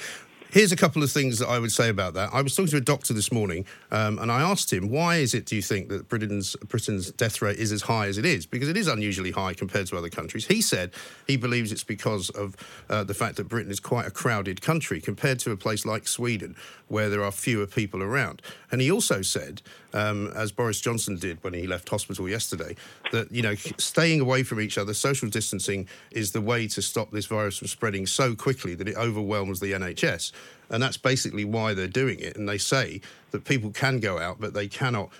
[0.52, 2.30] Here's a couple of things that I would say about that.
[2.32, 5.32] I was talking to a doctor this morning, um, and I asked him, "Why is
[5.32, 8.46] it, do you think, that Britain's Britain's death rate is as high as it is?
[8.46, 10.92] Because it is unusually high compared to other countries." He said
[11.24, 12.56] he believes it's because of
[12.88, 16.08] uh, the fact that Britain is quite a crowded country compared to a place like
[16.08, 16.56] Sweden,
[16.88, 18.42] where there are fewer people around.
[18.72, 22.76] And he also said, um, as Boris Johnson did when he left hospital yesterday,
[23.12, 27.10] that you know staying away from each other, social distancing, is the way to stop
[27.10, 30.32] this virus from spreading so quickly that it overwhelms the NHS.
[30.70, 32.36] And that's basically why they're doing it.
[32.36, 33.00] And they say
[33.32, 35.10] that people can go out, but they cannot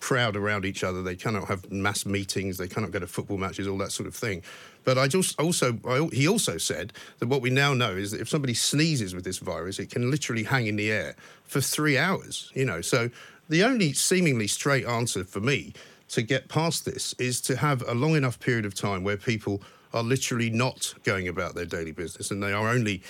[0.00, 1.02] crowd around each other.
[1.02, 2.56] They cannot have mass meetings.
[2.56, 4.42] They cannot go to football matches, all that sort of thing.
[4.82, 8.20] But I just also I, he also said that what we now know is that
[8.20, 11.14] if somebody sneezes with this virus, it can literally hang in the air
[11.44, 12.50] for three hours.
[12.54, 13.10] You know, so
[13.50, 15.74] the only seemingly straight answer for me
[16.08, 19.60] to get past this is to have a long enough period of time where people
[19.92, 23.02] are literally not going about their daily business and they are only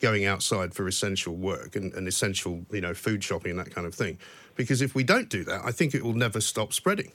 [0.00, 3.86] going outside for essential work and, and essential, you know, food shopping and that kind
[3.86, 4.18] of thing.
[4.54, 7.12] Because if we don't do that, I think it will never stop spreading.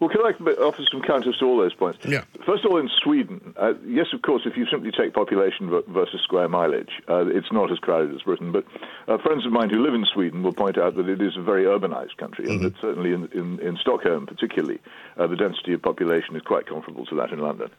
[0.00, 0.30] Well, can I
[0.60, 2.04] offer some counters to all those points?
[2.04, 2.24] Yeah.
[2.44, 6.20] First of all, in Sweden, uh, yes, of course, if you simply take population versus
[6.22, 8.52] square mileage, uh, it's not as crowded as Britain.
[8.52, 8.64] But
[9.08, 11.42] uh, friends of mine who live in Sweden will point out that it is a
[11.42, 12.64] very urbanized country, mm-hmm.
[12.64, 14.80] and that certainly in, in, in Stockholm, particularly,
[15.16, 17.70] uh, the density of population is quite comparable to that in London.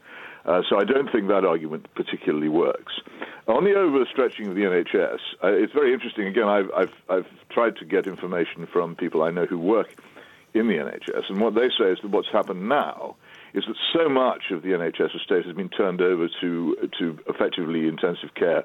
[0.45, 2.93] Uh, so I don't think that argument particularly works.
[3.47, 6.27] On the overstretching of the NHS, uh, it's very interesting.
[6.27, 9.95] Again, I've, I've, I've tried to get information from people I know who work
[10.55, 13.15] in the NHS, and what they say is that what's happened now
[13.53, 17.87] is that so much of the NHS estate has been turned over to to effectively
[17.87, 18.63] intensive care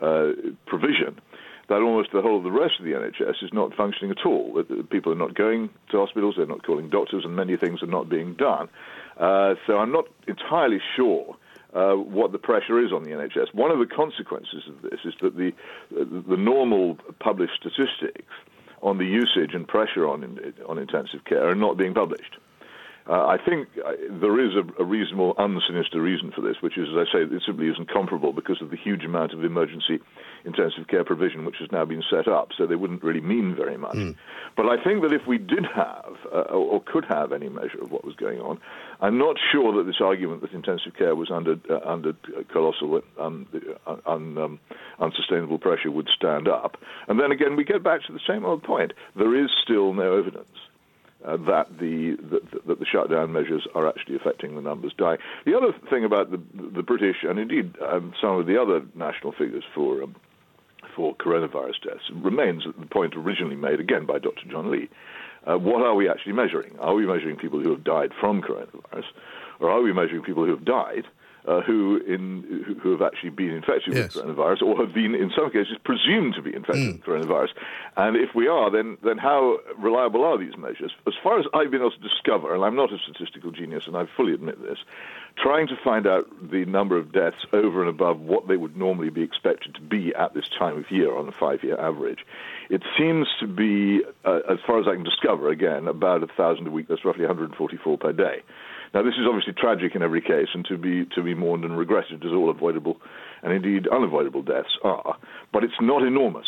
[0.00, 0.32] uh,
[0.66, 1.20] provision
[1.68, 4.62] that almost the whole of the rest of the NHS is not functioning at all.
[4.90, 8.08] People are not going to hospitals, they're not calling doctors, and many things are not
[8.08, 8.68] being done.
[9.16, 11.36] Uh, so I'm not entirely sure.
[11.74, 13.54] Uh, what the pressure is on the NHS.
[13.54, 15.54] One of the consequences of this is that the
[15.90, 18.34] the normal published statistics
[18.82, 22.36] on the usage and pressure on on intensive care are not being published.
[23.08, 26.88] Uh, I think uh, there is a, a reasonable, unsinister reason for this, which is,
[26.88, 29.98] as I say, it simply isn't comparable because of the huge amount of emergency
[30.44, 32.50] intensive care provision which has now been set up.
[32.56, 33.96] So they wouldn't really mean very much.
[33.96, 34.16] Mm.
[34.56, 37.90] But I think that if we did have, uh, or, could have, any measure of
[37.90, 38.60] what was going on,
[39.02, 42.12] I'm not sure that this argument that intensive care was under uh, under
[42.52, 43.48] colossal, um,
[44.06, 44.60] un, um,
[45.00, 46.76] unsustainable pressure would stand up.
[47.08, 50.16] And then again, we get back to the same old point: there is still no
[50.16, 50.46] evidence
[51.26, 55.18] uh, that the that, that, the shutdown measures are actually affecting the numbers dying.
[55.46, 59.32] The other thing about the the British and indeed um, some of the other national
[59.32, 60.14] figures for um,
[60.94, 64.42] for coronavirus deaths remains at the point originally made again by Dr.
[64.50, 64.88] John Lee.
[65.46, 66.78] Uh, what are we actually measuring?
[66.78, 69.04] Are we measuring people who have died from coronavirus,
[69.60, 71.04] or are we measuring people who have died
[71.46, 74.14] uh, who in who have actually been infected yes.
[74.14, 76.92] with coronavirus, or have been, in some cases, presumed to be infected mm.
[76.92, 77.50] with coronavirus.
[77.96, 80.92] And if we are, then then how reliable are these measures?
[81.06, 83.96] As far as I've been able to discover, and I'm not a statistical genius, and
[83.96, 84.78] I fully admit this,
[85.36, 89.10] trying to find out the number of deaths over and above what they would normally
[89.10, 92.20] be expected to be at this time of year on a five-year average,
[92.70, 96.66] it seems to be, uh, as far as I can discover, again, about a thousand
[96.66, 96.88] a week.
[96.88, 98.42] That's roughly 144 per day.
[98.94, 101.76] Now, this is obviously tragic in every case, and to be to be mourned and
[101.78, 103.00] regretted as all avoidable
[103.42, 105.16] and indeed unavoidable deaths are,
[105.52, 106.46] but it's not enormous.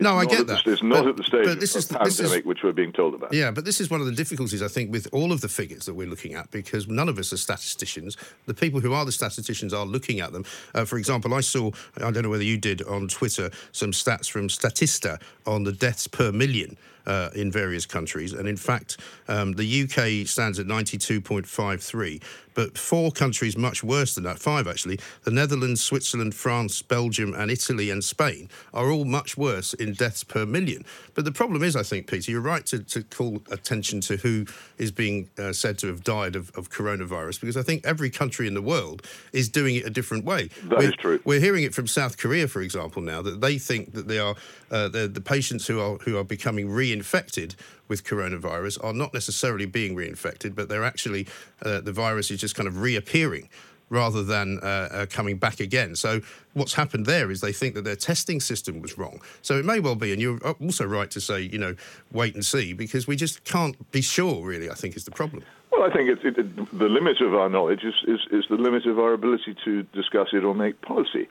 [0.00, 0.66] No, I get at the- that.
[0.66, 2.58] It's not But- at the stage but this of is the- this is- pandemic which
[2.64, 3.32] we're being told about.
[3.32, 5.86] Yeah, but this is one of the difficulties, I think, with all of the figures
[5.86, 8.16] that we're looking at because none of us are statisticians.
[8.46, 10.44] The people who are the statisticians are looking at them.
[10.74, 14.28] Uh, for example, I saw, I don't know whether you did on Twitter, some stats
[14.28, 16.76] from Statista on the deaths per million.
[17.06, 18.96] Uh, in various countries, and in fact,
[19.28, 22.22] um, the UK stands at 92.53,
[22.54, 27.50] but four countries much worse than that, five actually, the Netherlands, Switzerland, France, Belgium, and
[27.50, 30.84] Italy and Spain are all much worse in deaths per million.
[31.14, 34.46] But the problem is, I think, Peter, you're right to, to call attention to who
[34.78, 38.46] is being uh, said to have died of, of coronavirus, because I think every country
[38.46, 40.48] in the world is doing it a different way.
[40.64, 41.20] That we're, is true.
[41.24, 44.34] We're hearing it from South Korea, for example, now that they think that they are
[44.70, 47.54] uh, the, the patients who are who are becoming reinfected
[47.88, 51.26] with coronavirus are not necessarily being reinfected, but they're actually
[51.62, 53.48] uh, the virus is just kind of reappearing
[53.90, 55.94] rather than uh, uh, coming back again.
[55.94, 56.20] So
[56.54, 59.20] what's happened there is they think that their testing system was wrong.
[59.42, 61.76] So it may well be, and you're also right to say, you know,
[62.12, 64.44] wait and see, because we just can't be sure.
[64.44, 65.44] Really, I think is the problem.
[65.70, 68.86] Well, I think it, it, the limit of our knowledge is, is, is the limit
[68.86, 71.28] of our ability to discuss it or make policy.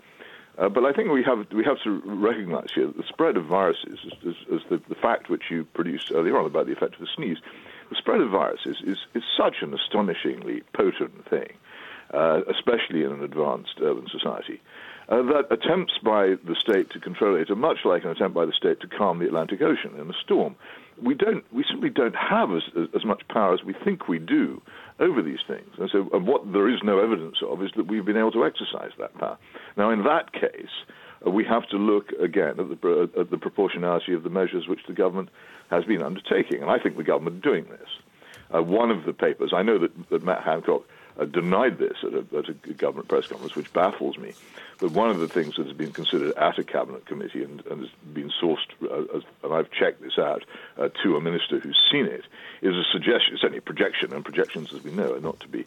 [0.57, 3.45] Uh, but I think we have we have to recognise here that the spread of
[3.45, 6.99] viruses, as, as the, the fact which you produced earlier on about the effect of
[6.99, 7.37] the sneeze,
[7.89, 11.53] the spread of viruses is, is such an astonishingly potent thing,
[12.13, 14.61] uh, especially in an advanced urban society,
[15.09, 18.45] uh, that attempts by the state to control it are much like an attempt by
[18.45, 20.55] the state to calm the Atlantic Ocean in a storm.
[21.01, 22.63] We don't, we simply don't have as,
[22.95, 24.61] as much power as we think we do
[24.99, 25.69] over these things.
[25.77, 28.45] And so, and what there is no evidence of is that we've been able to
[28.45, 29.37] exercise that power.
[29.77, 30.73] Now, in that case,
[31.25, 34.81] uh, we have to look again at the, at the proportionality of the measures which
[34.87, 35.29] the government
[35.69, 36.61] has been undertaking.
[36.61, 37.89] And I think the government are doing this.
[38.53, 40.85] Uh, one of the papers, I know that, that Matt Hancock
[41.19, 44.33] uh, denied this at a, at a, government press conference, which baffles me.
[44.79, 47.81] But one of the things that has been considered at a cabinet committee and, and
[47.81, 50.43] has been sourced, uh, as, and I've checked this out
[50.77, 52.23] uh, to a minister who's seen it,
[52.61, 55.65] is a suggestion, certainly a projection, and projections, as we know, are not to be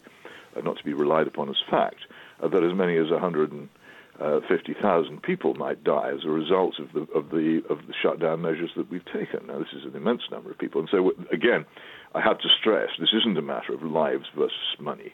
[0.63, 1.99] not to be relied upon as fact.
[2.41, 7.29] Uh, that as many as 150,000 people might die as a result of the of
[7.29, 9.47] the of the shutdown measures that we've taken.
[9.47, 11.65] Now, this is an immense number of people, and so again,
[12.13, 15.13] I have to stress this isn't a matter of lives versus money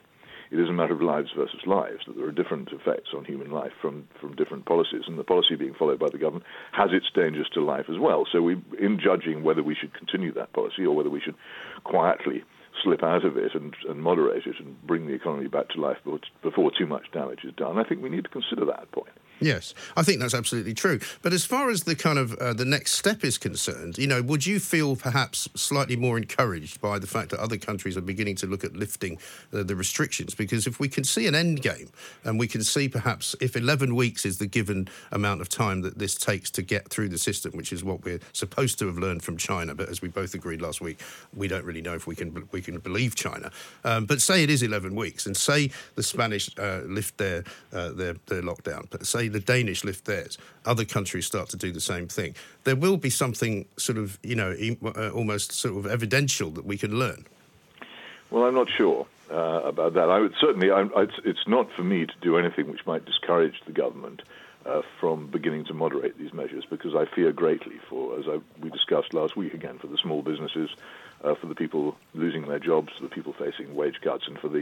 [0.54, 3.50] it is a matter of lives versus lives, that there are different effects on human
[3.50, 7.08] life from, from different policies, and the policy being followed by the government has its
[7.16, 8.26] dangers to life as well.
[8.32, 11.36] So, we, in judging whether we should continue that policy or whether we should
[11.84, 12.44] quietly
[12.84, 15.98] slip out of it and, and moderate it and bring the economy back to life
[16.04, 19.14] before, before too much damage is done, I think we need to consider that point.
[19.44, 21.00] Yes, I think that's absolutely true.
[21.22, 24.22] But as far as the kind of uh, the next step is concerned, you know,
[24.22, 28.36] would you feel perhaps slightly more encouraged by the fact that other countries are beginning
[28.38, 29.18] to look at lifting
[29.52, 30.34] uh, the restrictions?
[30.34, 31.90] Because if we can see an end game,
[32.24, 36.00] and we can see perhaps if 11 weeks is the given amount of time that
[36.00, 39.24] this takes to get through the system, which is what we're supposed to have learned
[39.24, 41.02] from China, but as we both agreed last week,
[41.36, 43.52] we don't really know if we can we can believe China.
[43.84, 47.92] Um, but say it is 11 weeks, and say the Spanish uh, lift their, uh,
[47.92, 51.82] their their lockdown, but say the Danish lift theirs, other countries start to do the
[51.82, 52.36] same thing.
[52.64, 56.78] There will be something sort of, you know, uh, almost sort of evidential that we
[56.78, 57.26] can learn.
[58.32, 60.10] Well, I'm not sure uh, about that.
[60.10, 63.56] I would certainly, I, it's, it's not for me to do anything which might discourage
[63.66, 64.22] the government
[64.66, 68.70] uh, from beginning to moderate these measures because I fear greatly for, as I, we
[68.70, 70.70] discussed last week again, for the small businesses,
[71.24, 74.50] uh, for the people losing their jobs, for the people facing wage cuts, and for
[74.50, 74.62] the,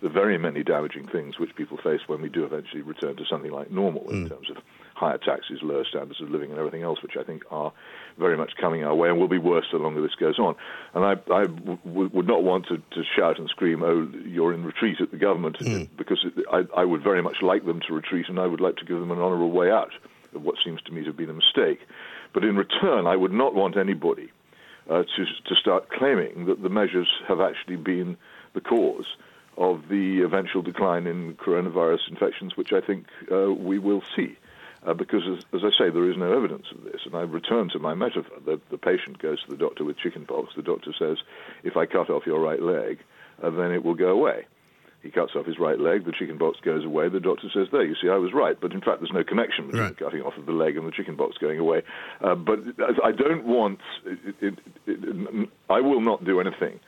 [0.00, 3.52] the very many damaging things which people face when we do eventually return to something
[3.52, 4.12] like normal mm.
[4.12, 4.56] in terms of
[4.94, 7.72] higher taxes, lower standards of living, and everything else, which I think are
[8.18, 10.56] very much coming our way and will be worse the longer this goes on.
[10.94, 14.64] And I, I w- would not want to, to, shout and scream, oh, you're in
[14.64, 15.88] retreat at the government, mm.
[15.96, 18.76] because it, I, I would very much like them to retreat, and I would like
[18.76, 19.92] to give them an honourable way out
[20.34, 21.80] of what seems to me to have been a mistake.
[22.34, 24.30] But in return, I would not want anybody
[24.88, 28.16] uh, to, to start claiming that the measures have actually been
[28.54, 29.06] the cause
[29.56, 34.36] of the eventual decline in coronavirus infections, which I think uh, we will see.
[34.86, 37.00] Uh, because, as, as, I say, there is no evidence of this.
[37.04, 38.38] And I return to my metaphor.
[38.44, 40.54] The, the patient goes to the doctor with chickenpox.
[40.54, 41.18] The doctor says,
[41.64, 43.00] if I cut off your right leg,
[43.42, 44.46] uh, then it will go away.
[45.02, 47.08] He cuts off his right leg, the chickenpox goes away.
[47.08, 48.60] The doctor says, There, you see, I was right.
[48.60, 49.96] But in fact, there's no connection between right.
[49.96, 51.82] the cutting off of the leg and the chickenpox going away.
[52.20, 52.60] Uh, but
[53.04, 56.80] I don't want, it, it, it, I will not do anything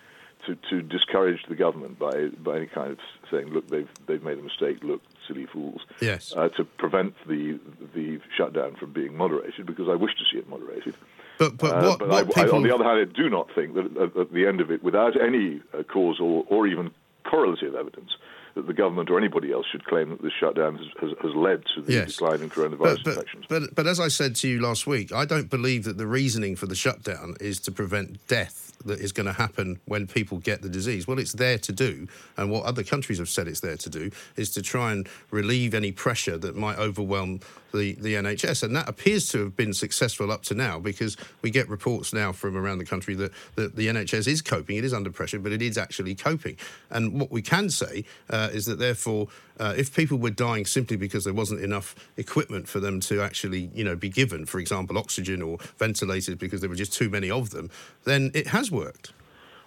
[0.46, 2.98] to, to discourage the government by, by any kind of
[3.30, 5.82] saying, Look, they've, they've made a mistake, look, silly fools.
[6.00, 6.32] Yes.
[6.36, 7.60] Uh, to prevent the,
[7.94, 10.96] the shutdown from being moderated, because I wish to see it moderated.
[11.38, 12.54] But, but, uh, what, but what I, people...
[12.54, 14.72] I, on the other hand, I do not think that at, at the end of
[14.72, 16.90] it, without any uh, causal or even
[17.24, 18.10] correlative evidence
[18.56, 21.62] that the government or anybody else should claim that this shutdown has, has, has led
[21.74, 22.12] to the Yes.
[22.14, 23.44] decline in coronavirus But, but, infections.
[23.48, 26.56] but, but as I said to you last week, I don't believe that the reasoning
[26.56, 30.62] for the shutdown is to prevent death that is going to happen when people get
[30.62, 31.06] the disease.
[31.06, 34.10] What it's there to do, and what other countries have said it's there to do,
[34.36, 37.40] is to try and relieve any pressure that might overwhelm
[37.72, 38.62] the, the NHS.
[38.62, 42.32] And that appears to have been successful up to now because we get reports now
[42.32, 44.76] from around the country that, that the NHS is coping.
[44.76, 46.56] It is under pressure, but it is actually coping.
[46.90, 50.96] And what we can say uh, is that therefore, uh, if people were dying simply
[50.96, 54.96] because there wasn't enough equipment for them to actually, you know, be given, for example,
[54.96, 57.70] oxygen or ventilators because there were just too many of them,
[58.04, 59.12] then it has worked.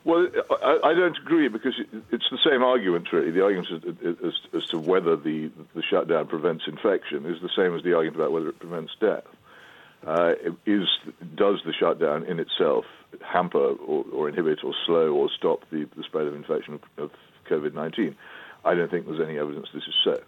[0.05, 0.27] Well,
[0.61, 1.75] I, I don't agree because
[2.11, 3.31] it's the same argument, really.
[3.31, 7.75] The argument as, as, as to whether the, the shutdown prevents infection is the same
[7.75, 9.23] as the argument about whether it prevents death.
[10.05, 10.33] Uh,
[10.65, 10.87] is
[11.33, 12.83] does the shutdown in itself
[13.25, 17.11] hamper or, or inhibit or slow or stop the, the spread of infection of, of
[17.49, 18.13] COVID 19?
[18.65, 20.21] I don't think there's any evidence this is so.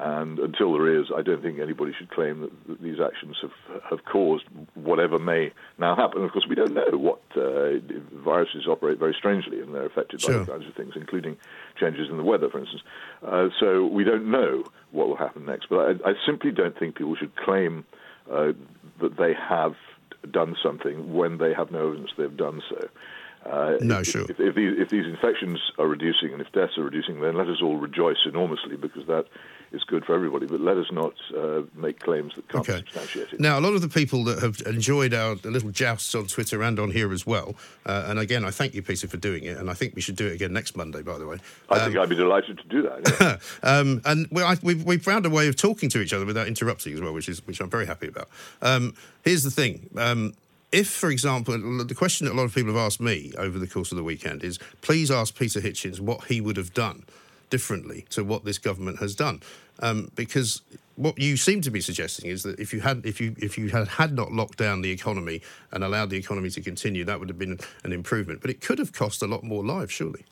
[0.00, 4.04] And until there is, I don't think anybody should claim that, these actions have have
[4.04, 4.44] caused
[4.74, 6.22] whatever may now happen.
[6.22, 7.80] Of course, we don't know what uh,
[8.12, 10.40] viruses operate very strangely, and they're affected by Sure.
[10.40, 11.36] all kinds of things, including
[11.80, 12.82] changes in the weather, for instance.
[13.26, 15.66] Uh, so we don't know what will happen next.
[15.68, 17.84] But I, I simply don't think people should claim
[18.30, 18.52] uh,
[19.00, 19.74] that they have
[20.30, 22.88] done something when they have no evidence they've done so.
[23.48, 24.22] Uh, No, if, sure.
[24.28, 27.48] If, if, these, if these infections are reducing and if deaths are reducing, then let
[27.48, 29.26] us all rejoice enormously because that
[29.72, 30.46] is good for everybody.
[30.46, 32.80] But let us not uh, make claims that can't Okay.
[32.80, 33.40] be substantiated.
[33.40, 36.78] Now, a lot of the people that have enjoyed our little jousts on Twitter and
[36.78, 37.54] on here as well,
[37.86, 40.16] uh, and again, I thank you, Peter, for doing it, and I think we should
[40.16, 41.36] do it again next Monday, by the way.
[41.70, 43.40] I think I'd be delighted to do that.
[43.62, 43.68] yeah.
[43.78, 46.46] um, and we, I, we've, we've found a way of talking to each other without
[46.48, 48.28] interrupting as well, which is which I'm very happy about.
[48.62, 49.90] Um, here's the thing.
[50.70, 51.54] If, for example,
[51.84, 54.04] the question that a lot of people have asked me over the course of the
[54.04, 57.04] weekend is, please ask Peter Hitchens what he would have done
[57.48, 59.40] differently to what this government has done,
[59.80, 60.60] um, because
[60.96, 63.70] what you seem to be suggesting is that if you had if you if you
[63.70, 65.40] had had not locked down the economy
[65.72, 68.42] and allowed the economy to continue, that would have been an improvement.
[68.42, 70.26] But it could have cost a lot more lives, surely.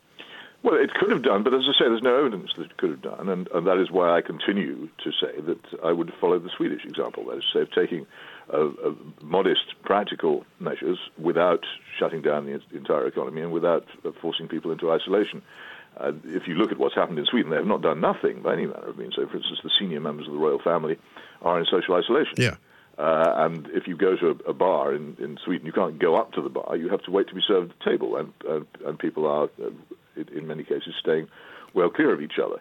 [0.63, 2.89] Well, it could have done, but as I say, there's no evidence that it could
[2.89, 6.39] have done, and, and that is why I continue to say that I would follow
[6.39, 7.25] the Swedish example.
[7.25, 8.05] That is, say, taking
[8.53, 11.65] uh, uh, modest, practical measures without
[11.99, 15.41] shutting down the entire economy and without uh, forcing people into isolation.
[15.97, 18.53] Uh, if you look at what's happened in Sweden, they have not done nothing by
[18.53, 19.15] any manner of means.
[19.15, 20.97] So, for instance, the senior members of the royal family
[21.41, 22.35] are in social isolation.
[22.37, 22.55] Yeah.
[22.97, 26.15] Uh, and if you go to a, a bar in, in Sweden, you can't go
[26.15, 26.75] up to the bar.
[26.75, 29.49] You have to wait to be served at the table, and and, and people are,
[29.63, 29.69] uh,
[30.35, 31.27] in many cases, staying
[31.73, 32.59] well clear of each other.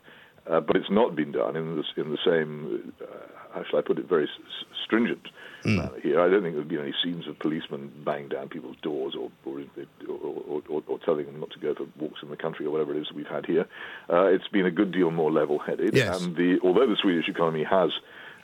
[0.48, 3.06] Uh, but it's not been done in the, in the same, uh,
[3.52, 5.26] how shall I put it, very s- stringent
[5.64, 6.20] manner here.
[6.20, 9.58] I don't think there's been any scenes of policemen banging down people's doors or or,
[10.08, 12.94] or, or, or telling them not to go for walks in the country or whatever
[12.94, 13.66] it is that we've had here.
[14.08, 16.22] Uh, it's been a good deal more level-headed, Yes.
[16.22, 17.90] and the although the Swedish economy has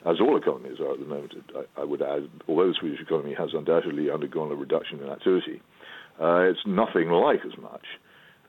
[0.05, 3.33] as all economies are at the moment, I, I would add, although the Swedish economy
[3.35, 5.61] has undoubtedly undergone a reduction in activity,
[6.19, 7.85] uh, it's nothing like as much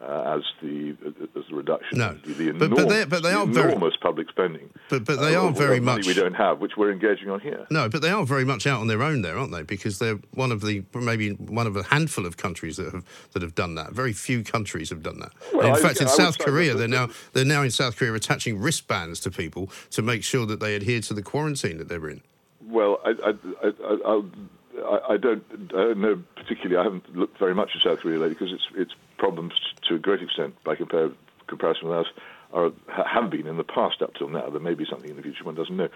[0.06, 0.90] uh, as the
[1.36, 1.98] as the reduction.
[1.98, 2.14] No.
[2.24, 4.70] the, the But- but they- but they the are very- enormous public spending.
[4.90, 7.30] But but they uh, are very of money much we don't have, which we're engaging
[7.30, 7.66] on here.
[7.70, 9.62] No, but they are very much out on their own there, aren't they?
[9.62, 13.42] Because they're one of the maybe one of a handful of countries that have that
[13.42, 13.92] have done that.
[13.92, 15.32] Very few countries have done that.
[15.52, 18.12] Well, in I- fact, in I South Korea, they're now they're now in South Korea
[18.14, 22.08] attaching wristbands to people to make sure that they adhere to the quarantine that they're
[22.08, 22.20] in.
[22.66, 23.30] Well, I, I,
[23.62, 24.30] I, I, I'll-
[24.78, 26.76] I, I don't, know particularly.
[26.76, 29.52] I haven't looked very much at South Korea lately because its its problems,
[29.88, 32.06] to a great extent, by comparison with ours,
[32.52, 34.48] are, have been in the past up till now.
[34.50, 35.88] There may be something in the future one doesn't know.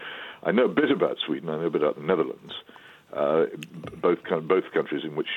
[0.43, 1.49] I know a bit about Sweden.
[1.49, 2.55] I know a bit about the Netherlands.
[3.13, 3.47] Uh,
[4.03, 5.29] both both countries in which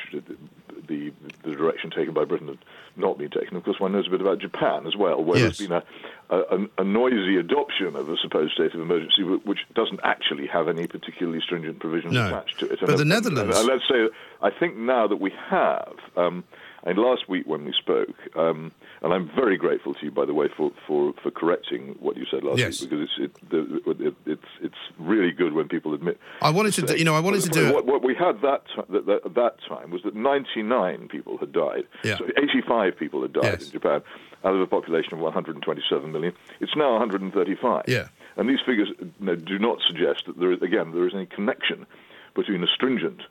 [0.91, 1.11] the,
[1.49, 2.57] the direction taken by Britain had
[2.97, 3.55] not been taken.
[3.55, 5.57] Of course, one knows a bit about Japan as well, where Yes.
[5.57, 5.81] there's been
[6.29, 10.67] a, a, a noisy adoption of a supposed state of emergency, which doesn't actually have
[10.67, 12.27] any particularly stringent provisions No.
[12.27, 12.79] attached to it.
[12.81, 14.09] But And- the and- Netherlands- and let's say,
[14.41, 16.43] I think now that we have, um,
[16.83, 18.71] and last week when we spoke, um,
[19.01, 22.25] and I'm very grateful to you, by the way, for, for, for correcting what you
[22.29, 22.81] said last Yes.
[22.81, 26.19] week, because it's it, the, it, it's it's really good when people admit.
[26.41, 27.73] I wanted to, do, you know, I wanted to do it.
[27.73, 31.51] What, what we had that, that, that at that time was that 99 people had
[31.51, 31.83] died.
[32.03, 32.17] Yeah.
[32.17, 33.65] So 85 people had died Yes.
[33.65, 34.01] in Japan
[34.43, 36.33] out of a population of 127 million.
[36.59, 37.83] It's now 135.
[37.87, 38.07] Yeah.
[38.37, 41.25] And these figures you know, do not suggest that there is, again, there is any
[41.27, 41.85] connection
[42.33, 43.21] between a stringent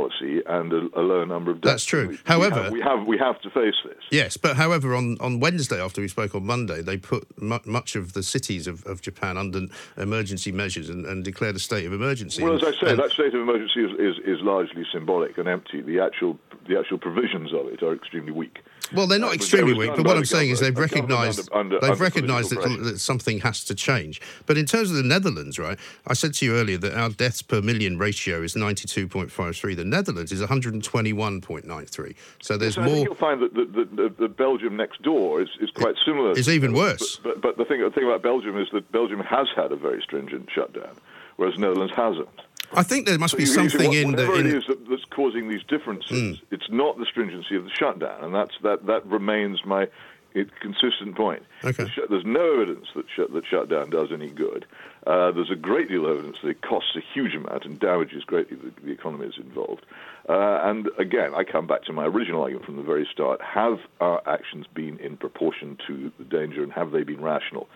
[0.00, 1.72] policy and a, a lower number of deaths.
[1.72, 2.08] That's true.
[2.08, 4.02] We- we However- have, we have we have to face this.
[4.10, 7.96] Yes, but however, on, on Wednesday after we spoke on Monday, they put mu- much
[7.96, 9.60] of the cities of, of Japan under
[9.96, 12.42] emergency measures and, and declared a state of emergency.
[12.42, 15.38] Well, as I And- say, and- that state of emergency is, is, is largely symbolic
[15.38, 15.80] and empty.
[15.80, 16.38] The actual
[16.68, 18.58] the actual provisions of it are extremely weak.
[18.92, 21.00] Well, they're Uh, not but extremely weak, but what I'm saying is they've government- a
[21.08, 24.20] government recognised they've recognised that, that something has to change.
[24.46, 25.78] But in terms of the Netherlands, right?
[26.06, 29.74] I said to you earlier that our deaths per million ratio is 92.53.
[29.74, 32.14] The Netherlands is 121.93.
[32.42, 33.04] So there's So I think more.
[33.06, 36.32] you'll find that the, the, the, the Belgium next door is, is quite similar.
[36.32, 37.16] It's even worse.
[37.16, 39.76] But, but, but the, thing, the thing about Belgium is that Belgium has had a
[39.76, 40.96] very stringent shutdown,
[41.36, 42.28] whereas Netherlands hasn't.
[42.74, 44.26] I think there must be So see, something what- in the.
[44.26, 46.38] whatever In, it is that, that's causing these differences.
[46.38, 46.44] Hmm.
[46.54, 49.88] It's not the stringency of the shutdown, and that's that that remains my
[50.36, 51.42] it, consistent point.
[51.64, 51.86] Okay.
[52.08, 54.66] There's no evidence that shut, that shutdown does any good.
[55.06, 58.24] Uh, there's a great deal of evidence that it costs a huge amount and damages
[58.24, 59.86] greatly the, the economies involved.
[60.28, 63.78] Uh, and again, I come back to my original argument from the very start: Have
[64.00, 67.68] our actions been in proportion to the danger, and have they been rational?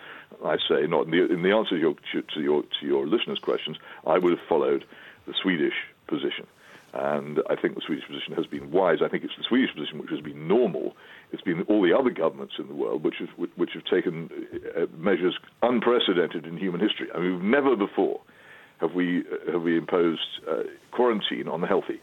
[0.44, 1.06] I say not.
[1.06, 1.94] In the, in the answer to your
[2.34, 4.84] to your to your listeners' questions, I would have followed
[5.26, 5.74] the Swedish
[6.08, 6.46] position.
[6.93, 8.99] And I think the Swedish position has been wise.
[9.05, 10.97] I think it's the Swedish position which has been normal.
[11.30, 14.28] It's been all the other governments in the world which have, which have taken
[14.76, 17.07] uh, measures unprecedented in human history.
[17.14, 18.20] I mean, never before
[18.80, 20.20] have we uh, have we imposed
[20.51, 22.01] uh, quarantine on the healthy.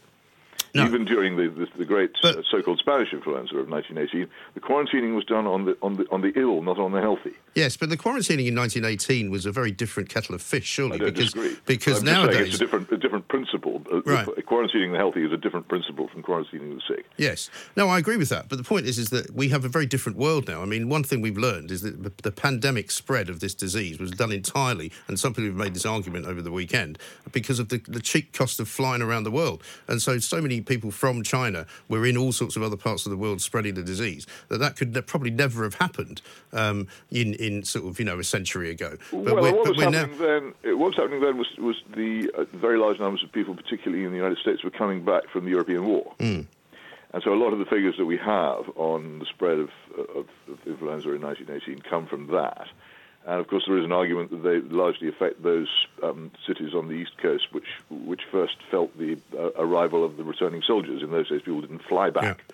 [0.74, 0.86] No.
[0.86, 5.16] Even during the, the, the great But- uh, so-called Spanish influenza of 1918, the quarantining
[5.16, 7.34] was done on the on the on the ill, not on the healthy.
[7.56, 10.98] yes, but the quarantining in 1918 was a very different kettle of fish, surely, I
[10.98, 11.58] don't because disagree.
[11.66, 13.82] because I'm nowadays it's a different, a different principle.
[13.92, 14.26] Uh, Right.
[14.46, 17.06] Quarantining the healthy is a different principle from quarantining the sick.
[17.18, 17.50] Yes.
[17.76, 18.48] No, I agree with that.
[18.48, 20.62] But the point is, is that we have a very different world now.
[20.62, 24.00] I mean, one thing we've learned is that the, the pandemic spread of this disease
[24.00, 26.98] was done entirely, and some people have made this argument over the weekend,
[27.34, 29.62] because of the, the cheap cost of flying around the world.
[29.88, 33.10] And so, so many people from China were in all sorts of other parts of
[33.12, 36.22] the world spreading the disease that that could probably never have happened
[36.54, 38.98] um, in in sort of you know a century ago.
[39.12, 39.92] But well, what was now.
[39.92, 40.54] happening then?
[40.74, 44.04] uh, What was happening then was was the uh, very large numbers of people, particularly
[44.04, 46.42] in the United States, were coming back from the European War, Hmm.
[47.14, 50.26] and so a lot of the figures that we have on the spread of, of,
[50.52, 52.68] of influenza in 1918 come from that.
[53.28, 55.68] And of course, there is an argument that they largely affect those
[56.02, 60.24] um, cities on the east coast, which which first felt the uh, arrival of the
[60.24, 61.04] returning soldiers.
[61.04, 62.46] In those days, people didn't fly back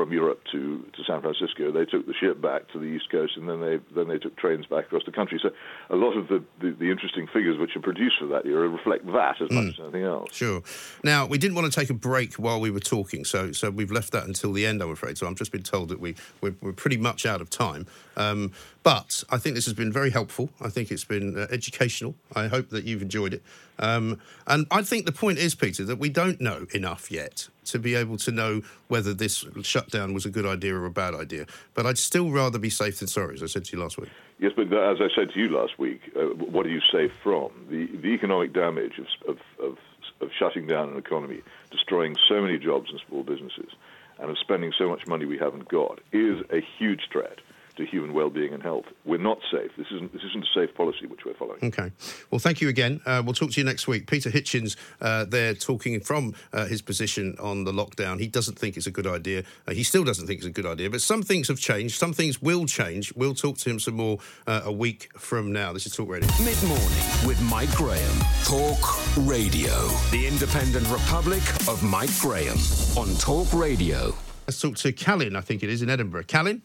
[0.00, 1.70] from Europe to, to San Francisco.
[1.70, 4.34] They took the ship back to the East Coast, and then they then they took
[4.36, 5.38] trains back across the country.
[5.42, 5.50] So
[5.90, 9.04] a lot of the, the, the interesting figures which are produced for that era reflect
[9.12, 10.34] that as much as anything else.
[10.34, 10.62] Sure.
[11.04, 13.92] Now we didn't want to take a break while we were talking, so so we've
[13.92, 14.82] left that until the end.
[14.82, 15.18] I'm afraid.
[15.18, 17.86] So I've just been told that we we're, we're pretty much out of time.
[18.16, 20.48] Um, but I think this has been very helpful.
[20.60, 22.14] I think it's been uh, educational.
[22.34, 23.42] I hope that you've enjoyed it.
[23.78, 27.78] Um, and I think the point is, Peter, that we don't know enough yet to
[27.78, 29.44] be able to know whether this
[29.90, 31.46] shutdown was a good idea or a bad idea.
[31.74, 34.10] But I'd still rather be safe than sorry, as I said to you last week.
[34.38, 37.50] Yes, but as I said to you last week, uh, what are you safe from?
[37.70, 39.78] The the economic damage of, of of
[40.20, 43.70] of shutting down an economy, destroying so many jobs and small businesses,
[44.18, 47.38] and of spending so much money we haven't got is a huge threat
[47.80, 48.84] to human well-being and health.
[49.04, 49.70] We're not safe.
[49.76, 51.58] This isn't this isn't a safe policy which we're following.
[51.62, 51.90] Okay.
[52.30, 53.00] Well, thank you again.
[53.06, 54.06] Uh, we'll talk to you next week.
[54.06, 58.20] Peter Hitchens uh, there talking from uh, his position on the lockdown.
[58.20, 59.44] He doesn't think it's a good idea.
[59.66, 61.98] Uh, he still doesn't think it's a good idea, but some things have changed.
[61.98, 63.14] Some things will change.
[63.16, 65.72] We'll talk to him some more uh, a week from now.
[65.72, 66.28] This is Talk Radio.
[66.44, 68.18] Mid morning with Mike Graham.
[68.44, 68.80] Talk
[69.26, 69.88] Radio.
[70.10, 72.58] The independent republic of Mike Graham
[72.96, 74.14] on Talk Radio.
[74.46, 76.24] Let's talk to Callan, I think it is, in Edinburgh.
[76.24, 76.62] Callan?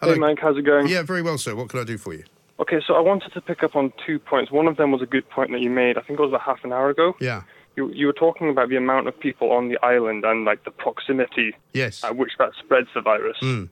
[0.00, 0.14] Hello.
[0.14, 0.88] Hey Mike, how's it going?
[0.88, 1.54] Yeah, very well, sir.
[1.54, 2.24] What can I do for you?
[2.58, 4.50] Okay, so I wanted to pick up on two points.
[4.50, 5.96] One of them was a good point that you made.
[5.98, 7.14] I think it was about half an hour ago.
[7.20, 7.42] Yeah.
[7.76, 10.70] You you were talking about the amount of people on the island and like the
[10.70, 12.02] proximity Yes.
[12.04, 13.36] at which that spreads the virus.
[13.42, 13.68] Mm.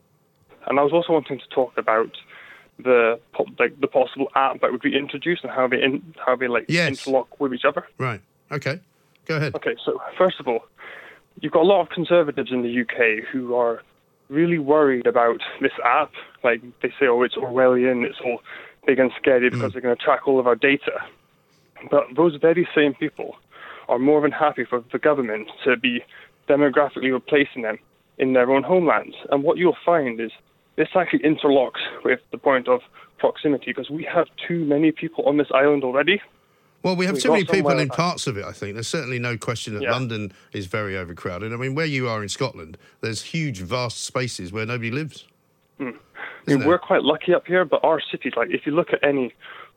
[0.66, 2.11] And I was also wanting to talk about
[2.78, 3.18] the
[3.59, 6.66] like the possible app that would be introduced and how they in, how they like
[6.68, 6.89] Yes.
[6.91, 7.86] interlock with each other.
[7.99, 8.20] Right.
[8.53, 8.80] Okay.
[9.26, 9.55] Go ahead.
[9.57, 10.61] Okay, so first of all,
[11.41, 13.82] you've got a lot of conservatives in the UK who are
[14.29, 16.12] really worried about this app.
[16.45, 18.41] Like they say, oh, it's Orwellian, it's all
[18.87, 19.57] big and scary hmm.
[19.57, 21.01] because they're going to track all of our data.
[21.91, 23.37] But those very same people
[23.89, 26.03] are more than happy for the government to be
[26.49, 27.79] demographically replacing them
[28.18, 29.16] in their own homelands.
[29.31, 30.31] And what you'll find is
[30.76, 32.81] this actually interlocks with the point of
[33.18, 36.20] proximity because we have too many people on this island already.
[36.83, 38.74] Well, we have too many people in parts of it, I think.
[38.74, 39.93] There's certainly no question that Yeah.
[39.93, 41.53] London is very overcrowded.
[41.53, 45.26] I mean, where you are in Scotland, there's huge, vast spaces where nobody lives.
[45.81, 49.05] I mean, we're quite lucky up here, but our cities, like if you look at
[49.05, 49.35] any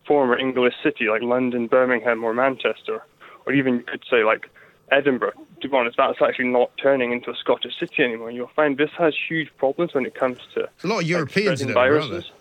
[0.07, 3.03] former English city like London, Birmingham, or Manchester,
[3.45, 4.49] or even you could say like
[4.91, 8.31] Edinburgh, to be honest, that's actually not turning into a Scottish city anymore.
[8.31, 11.07] You'll find this has huge problems when it comes to There's a lot of like,
[11.07, 12.31] Europeans in spreading Edinburgh, aren't viruses.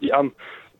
[0.00, 0.34] Yeah, um,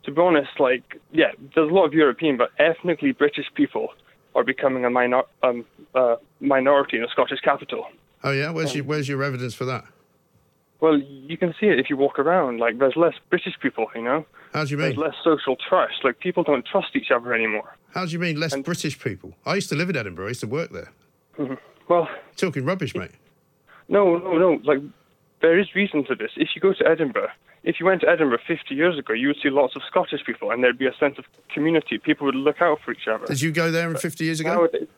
[0.05, 3.89] to be honest, like yeah, there's a lot of European, but ethnically British people
[4.35, 7.87] are becoming a minor, um, uh, minority in the Scottish capital.
[8.25, 8.51] Oh, yeah?
[8.51, 9.85] Where's, your, where's your evidence for that?
[10.81, 12.59] Well, you can see it if you walk around.
[12.59, 14.25] Like, there's less British people, you know?
[14.55, 14.87] How do you mean?
[14.87, 16.03] There's less social trust.
[16.03, 17.77] Like, people don't trust each other anymore.
[17.93, 19.35] How do you mean less And- British people?
[19.45, 20.27] I used to live in Edinburgh.
[20.27, 20.93] I used to work there.
[21.89, 23.11] Well, Talking rubbish, mate.
[23.89, 24.61] no, no, no.
[24.65, 24.81] Like,
[25.43, 26.31] there is reason for this.
[26.37, 27.29] If you go to Edinburgh,
[27.65, 30.51] if you went to Edinburgh 50 years ago, you would see lots of Scottish people,
[30.51, 31.99] and there'd be a sense of community.
[31.99, 33.27] People would look out for each other.
[33.27, 34.55] Did you go there 50 years ago?
[34.55, 34.89] Nowadays,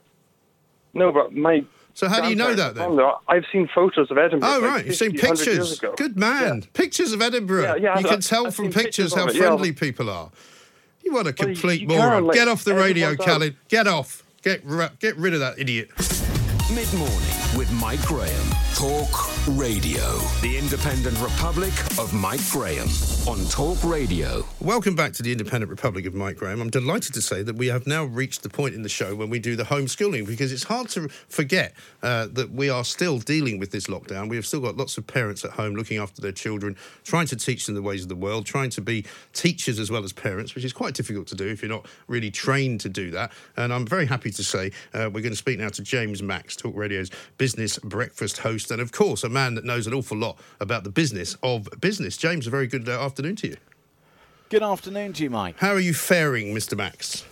[0.94, 1.64] no, but my.
[1.96, 2.96] So how do you know that then?
[2.96, 3.12] there.
[3.28, 4.48] I've seen photos of Edinburgh.
[4.48, 4.86] Oh, like right.
[4.86, 5.80] You've seen pictures.
[5.96, 6.62] Good man.
[6.62, 6.68] Yeah.
[6.72, 7.62] Pictures of Edinburgh.
[7.62, 9.42] Yeah, yeah, you I've- can tell I've from pictures pictures how of it, yeah.
[9.42, 10.30] friendly people are.
[11.04, 12.24] You want a Well, you- complete you can, moron.
[12.26, 14.22] like, Get off the radio, everyone's Get off.
[14.42, 15.90] Get, ri- get rid of that idiot.
[16.74, 18.46] Mid morning with Mike Graham.
[18.74, 19.08] Talk
[19.56, 20.18] Radio.
[20.42, 22.88] The Independent Republic of Mike Graham
[23.28, 24.44] on Talk Radio.
[24.60, 26.60] Welcome back to the Independent Republic of Mike Graham.
[26.60, 29.30] I'm delighted to say that we have now reached the point in the show when
[29.30, 33.58] we do the homeschooling because it's hard to forget uh, that we are still dealing
[33.58, 34.28] with this lockdown.
[34.28, 37.36] We have still got lots of parents at home looking after their children, trying to
[37.36, 40.54] teach them the ways of the world, trying to be teachers as well as parents,
[40.54, 43.30] which is quite difficult to do if you're not really trained to do that.
[43.56, 46.56] And I'm very happy to say uh, we're going to speak now to James Max,
[46.56, 47.10] Talk Radio's
[47.44, 50.88] business breakfast host, and of course, a man that knows an awful lot about the
[50.88, 52.16] business of business.
[52.16, 53.56] James, a very good uh, afternoon to you.
[54.48, 55.58] Good afternoon to you, Mike.
[55.58, 56.74] How are you faring, Mr.
[56.74, 57.22] Max?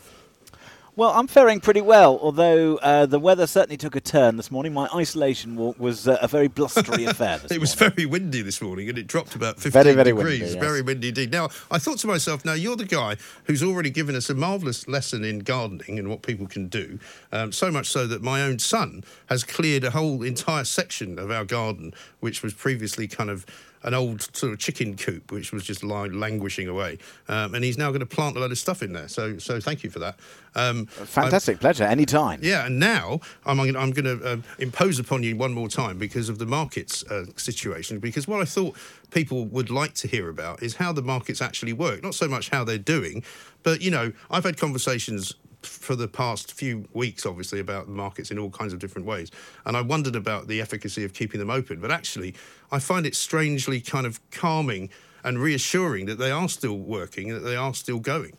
[0.94, 4.74] Well, I'm faring pretty well, although uh, the weather certainly took a turn this morning.
[4.74, 7.38] My isolation walk was uh, a very blustery affair.
[7.38, 7.96] This It was morning.
[7.96, 10.40] very windy this morning and it dropped about 15 Very, very degrees.
[10.40, 10.62] windy, yes.
[10.62, 11.32] Very windy indeed.
[11.32, 14.86] Now, I thought to myself, now you're the guy who's already given us a marvellous
[14.86, 16.98] lesson in gardening and what people can do.
[17.32, 21.30] Um, so much so that my own son has cleared a whole entire section of
[21.30, 23.46] our garden, which was previously kind of
[23.84, 26.98] an old sort of chicken coop, which was just lying, languishing away.
[27.28, 29.08] Um, and he's now going to plant a load of stuff in there.
[29.08, 30.18] So, so thank you for that.
[30.54, 32.40] Um, Fantastic pleasure, anytime.
[32.42, 36.28] yeah, and now I'm, I'm going to um, impose upon you one more time because
[36.28, 37.98] of the markets uh, situation.
[37.98, 38.76] Because what I thought
[39.10, 42.50] people would like to hear about is how the markets actually work, not so much
[42.50, 43.22] how they're doing,
[43.62, 45.34] but you know, I've had conversations
[45.66, 49.30] for the past few weeks, obviously, about the markets in all kinds of different ways.
[49.64, 51.80] And I wondered about the efficacy of keeping them open.
[51.80, 52.34] But actually,
[52.70, 54.90] I find it strangely kind of calming
[55.24, 58.36] and reassuring that they are still working that they are still going.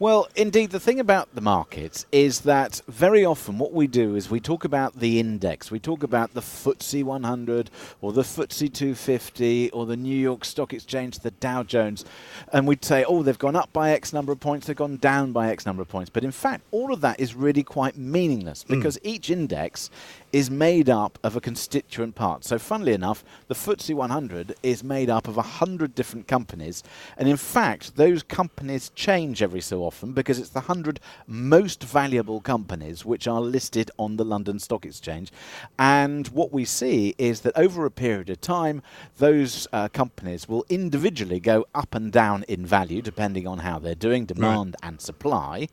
[0.00, 4.30] Well, indeed, the thing about the markets is that very often what we do is
[4.30, 5.70] we talk about the index.
[5.70, 7.70] We talk about the FTSE 100
[8.00, 12.06] or the FTSE 250 or the New York Stock Exchange, the Dow Jones,
[12.50, 15.32] and we'd say, oh, they've gone up by X number of points, they've gone down
[15.32, 16.08] by X number of points.
[16.08, 18.76] But in fact, all of that is really quite meaningless hmm.
[18.76, 19.90] because each index
[20.32, 22.44] is made up of a constituent part.
[22.44, 26.82] So, funnily enough, the FTSE 100 is made up of 100 different companies.
[27.16, 32.40] And in fact, those companies change every so often because it's the 100 most valuable
[32.40, 35.30] companies which are listed on the London Stock Exchange.
[35.78, 38.82] And what we see is that over a period of time,
[39.18, 43.94] those uh, companies will individually go up and down in value depending on how they're
[43.94, 45.68] doing, demand and supply.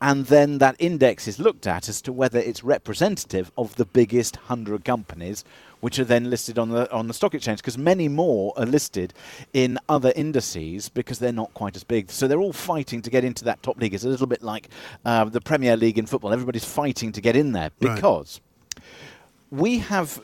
[0.00, 4.36] And then that index is looked at as to whether it's representative of the biggest
[4.36, 5.44] 100 companies
[5.80, 9.12] which are then listed on the on the stock exchange because many more are listed
[9.52, 12.10] in other indices because they're not quite as big.
[12.10, 13.94] So they're all fighting to get into that top league.
[13.94, 14.68] It's a little bit like
[15.04, 16.32] uh, the Premier League in football.
[16.32, 17.94] Everybody's fighting to get in there Right.
[17.94, 18.40] because
[19.50, 20.20] we have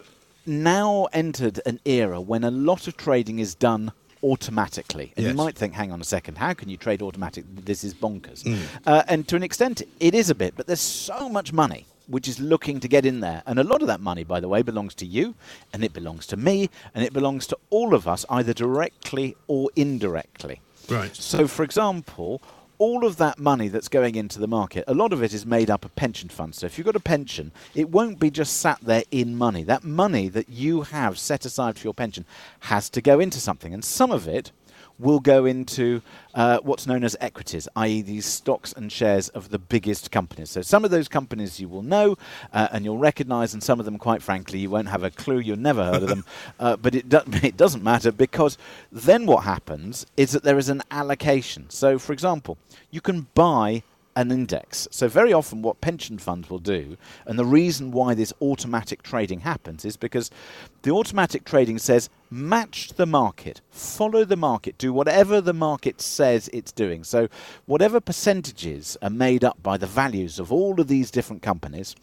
[0.47, 3.93] now entered an era when a lot of trading is done
[4.25, 5.13] automatically.
[5.17, 5.31] And Yes.
[5.33, 7.45] you might think, hang on a second, how can you trade automatic?
[7.65, 8.41] This is bonkers.
[8.87, 12.29] Uh, and to an extent, it is a bit, but there's so much money which
[12.29, 13.43] is looking to get in there.
[13.47, 15.35] And a lot of that money, by the way, belongs to you,
[15.73, 19.71] and it belongs to me, and it belongs to all of us, either directly or
[19.77, 20.61] indirectly.
[20.89, 21.15] Right.
[21.17, 22.43] So, for example,
[22.79, 25.71] all of that money that's going into the market, a lot of it is made
[25.71, 26.59] up of pension funds.
[26.59, 29.63] So, if you've got a pension, it won't be just sat there in money.
[29.63, 32.25] That money that you have set aside for your pension
[32.61, 34.53] has to go into something, and some of it
[34.99, 36.03] will go into
[36.35, 40.51] uh, what's known as equities, i.e., these stocks and shares of the biggest companies.
[40.51, 42.17] So, some of those companies you will know
[42.53, 45.39] uh, and you'll recognize, and some of them, quite frankly, you won't have a clue,
[45.39, 46.25] you've never heard of them.
[46.61, 48.57] Uh, but it, do- it doesn't matter because
[48.93, 51.69] then what happens is that there is an allocation.
[51.69, 52.59] So, for example,
[52.91, 53.83] you can buy
[54.17, 54.87] an index.
[54.91, 59.41] So, very often, what pension funds will do, and the reason why this automatic trading
[59.41, 60.31] happens is because
[60.85, 66.51] the automatic trading says match the market, follow the market, do whatever the market says
[66.53, 67.03] it's doing.
[67.05, 67.29] So,
[67.65, 71.97] whatever percentages are made up by the values of all of these different companies,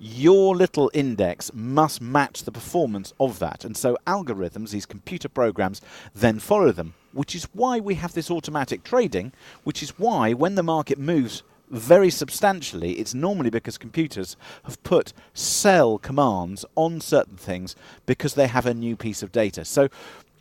[0.00, 3.64] your little index must match the performance of that.
[3.64, 5.80] And so, algorithms, these computer programs,
[6.12, 9.32] then follow them which is why we have this automatic trading,
[9.64, 15.12] which is why when the market moves very substantially, it's normally because computers have put
[15.34, 17.74] sell commands on certain things
[18.06, 19.64] because they have a new piece of data.
[19.64, 19.88] So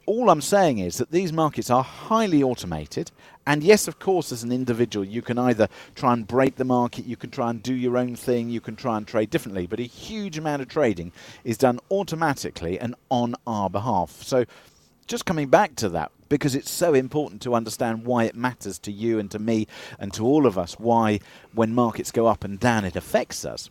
[0.06, 3.12] all I'm saying is that these markets are highly automated.
[3.48, 7.06] And yes, of course, as an individual, you can either try and break the market,
[7.06, 9.68] you can try and do your own thing, you can try and trade differently.
[9.68, 11.12] But a huge amount of trading
[11.44, 14.22] is done automatically and on our behalf.
[14.24, 14.46] So
[15.08, 18.92] just coming back to that, because it's so important to understand why it matters to
[18.92, 19.68] you and to me
[20.00, 21.20] and to all of us, why
[21.54, 23.70] when markets go up and down it affects us,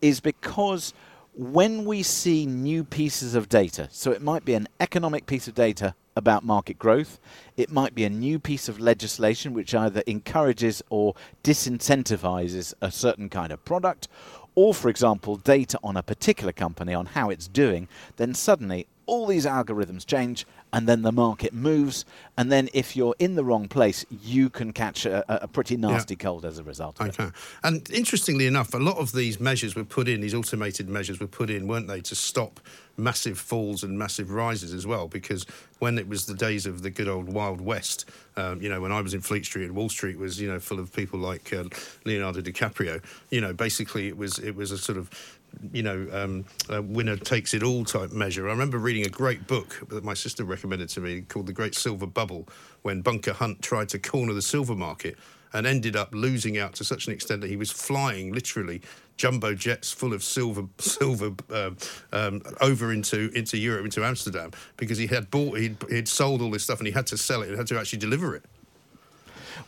[0.00, 0.92] is because
[1.34, 5.54] when we see new pieces of data, so it might be an economic piece of
[5.54, 7.18] data about market growth,
[7.56, 13.30] it might be a new piece of legislation which either encourages or disincentivizes a certain
[13.30, 14.08] kind of product,
[14.54, 19.26] or, for example, data on a particular company on how it's doing, then suddenly all
[19.26, 22.04] these algorithms change and then the market moves.
[22.38, 26.14] And then if you're in the wrong place, you can catch a, a pretty nasty
[26.14, 26.24] yeah.
[26.24, 27.00] cold as a result.
[27.00, 27.24] okay.
[27.24, 27.32] It.
[27.62, 31.26] And interestingly enough, a lot of these measures were put in, these automated measures were
[31.26, 32.60] put in, weren't they, to stop
[32.96, 35.08] massive falls and massive rises as well.
[35.08, 35.44] Because
[35.78, 38.92] when it was the days of the good old Wild West, um, you know, when
[38.92, 41.52] I was in Fleet Street and Wall Street was, you know, full of people like
[41.52, 41.64] uh,
[42.04, 45.10] Leonardo DiCaprio, you know, basically it was it was a sort of
[45.72, 46.44] you know, um,
[46.92, 48.48] winner takes it all type measure.
[48.48, 51.74] I remember reading a great book that my sister recommended to me called The Great
[51.74, 52.48] Silver Bubble
[52.82, 55.16] when Bunker Hunt tried to corner the silver market
[55.52, 58.80] and ended up losing out to such an extent that he was flying literally
[59.16, 61.76] jumbo jets full of silver silver um,
[62.12, 66.50] um, over into into Europe into Amsterdam because he had bought he'd, he'd sold all
[66.50, 68.44] this stuff and he had to sell it and had to actually deliver it.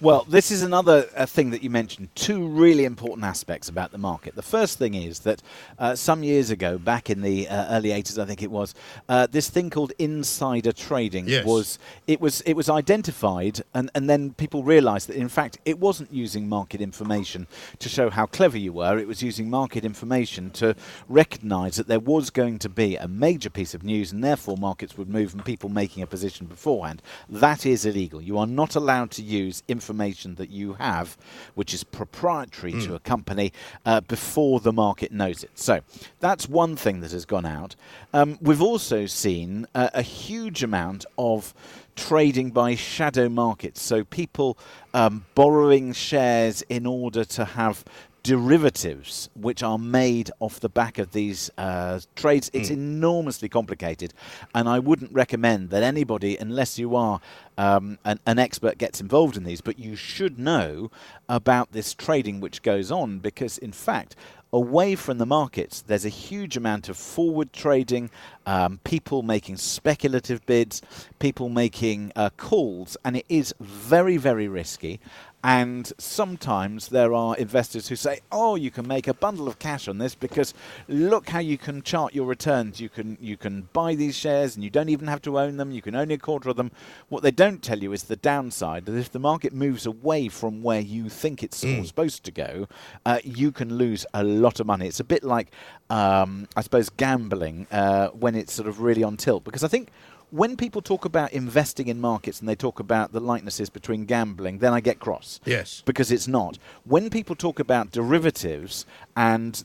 [0.01, 2.09] Well, this is another uh, thing that you mentioned.
[2.15, 4.35] Two really important aspects about the market.
[4.35, 5.43] The first thing is that
[5.79, 8.75] uh, some years ago, back in the uh, early 80s, I think it was,
[9.09, 11.45] uh, this thing called insider trading yes.
[11.45, 15.79] was it was it was identified, and, and then people realised that in fact it
[15.79, 17.47] wasn't using market information
[17.79, 18.99] to show how clever you were.
[18.99, 20.75] It was using market information to
[21.09, 24.97] recognise that there was going to be a major piece of news, and therefore markets
[24.99, 27.03] would move, and people making a position beforehand.
[27.29, 28.21] That is illegal.
[28.21, 31.17] You are not allowed to use information that you have,
[31.55, 32.83] which is proprietary mm.
[32.85, 32.95] to hmm.
[32.95, 33.53] a company,
[33.85, 35.51] uh, before the market knows it.
[35.55, 35.81] So
[36.21, 37.77] that's one thing that has gone out.
[38.13, 41.53] Um, we've also seen uh, a huge amount of
[41.97, 43.83] trading by shadow markets.
[43.83, 44.57] So people
[44.93, 47.85] um, borrowing shares in order to have
[48.25, 52.51] derivatives which are made off the back of these uh, trades.
[52.55, 52.73] It's mm.
[52.73, 54.15] enormously complicated,
[54.55, 57.21] and I wouldn't recommend that anybody, unless you are
[57.57, 59.61] um, an, an, expert, gets involved in these.
[59.61, 60.91] But you should know
[61.29, 64.17] about this trading which goes on because, in fact,
[64.55, 68.09] away from the markets, there's a huge amount of forward trading,
[68.47, 70.81] um, people making speculative bids,
[71.19, 74.99] people making uh, calls, and it is very, very risky.
[75.45, 79.89] And sometimes there are investors who say, "Oh, you can make a bundle of cash
[79.89, 80.55] on this because
[80.89, 82.81] look how you can chart your returns.
[82.81, 85.71] You can you can buy these shares and you don't even have to own them.
[85.71, 86.71] You can own a quarter of them."
[87.11, 90.63] What they don't tell you is the downside that if the market moves away from
[90.63, 91.87] where you think it's mm.
[91.87, 92.67] supposed to go,
[93.05, 94.87] uh, you can lose a lot of money.
[94.87, 95.53] It's a bit like,
[95.91, 99.45] um, I suppose, gambling uh, when it's sort of really on tilt.
[99.45, 99.91] Because I think
[100.35, 104.59] when people talk about investing in markets and they talk about the likenesses between gambling,
[104.59, 105.39] then I get cross.
[105.45, 105.85] Yes.
[105.87, 106.59] Because it's not.
[106.83, 108.85] When people talk about derivatives
[109.17, 109.65] and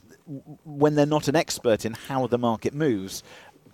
[0.64, 3.24] when they're not an expert in how the market moves,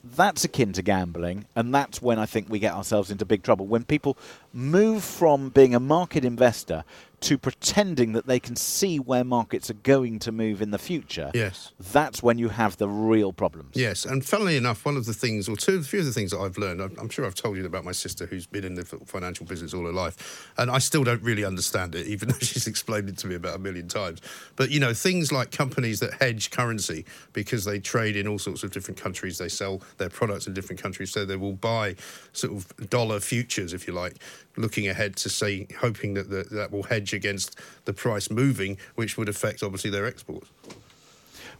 [0.02, 3.66] that's akin to gambling, and that's when I think we get ourselves into big trouble.
[3.66, 4.16] When people
[4.54, 6.82] move from being a market investor
[7.20, 11.30] to pretending that they can see where markets are going to move in the future,
[11.34, 13.70] yes, that's when you have the real problems.
[13.74, 16.30] Yes, and funnily enough, one of the things, or two, a few of the things
[16.30, 18.84] that I've learned, I'm sure I've told you about my sister who's been in the
[18.84, 22.66] financial business all her life, and I still don't really understand it, even though she's
[22.66, 24.20] explained it to me about a million times.
[24.56, 28.62] But you know, things like companies that hedge currency because they trade in all sorts
[28.62, 31.96] of different countries, they sell their products in different countries, so they will buy
[32.32, 34.16] sort of dollar futures, if you like,
[34.56, 39.16] looking ahead to say, hoping that the, that will hedge against the price moving, which
[39.16, 40.50] would affect obviously their exports.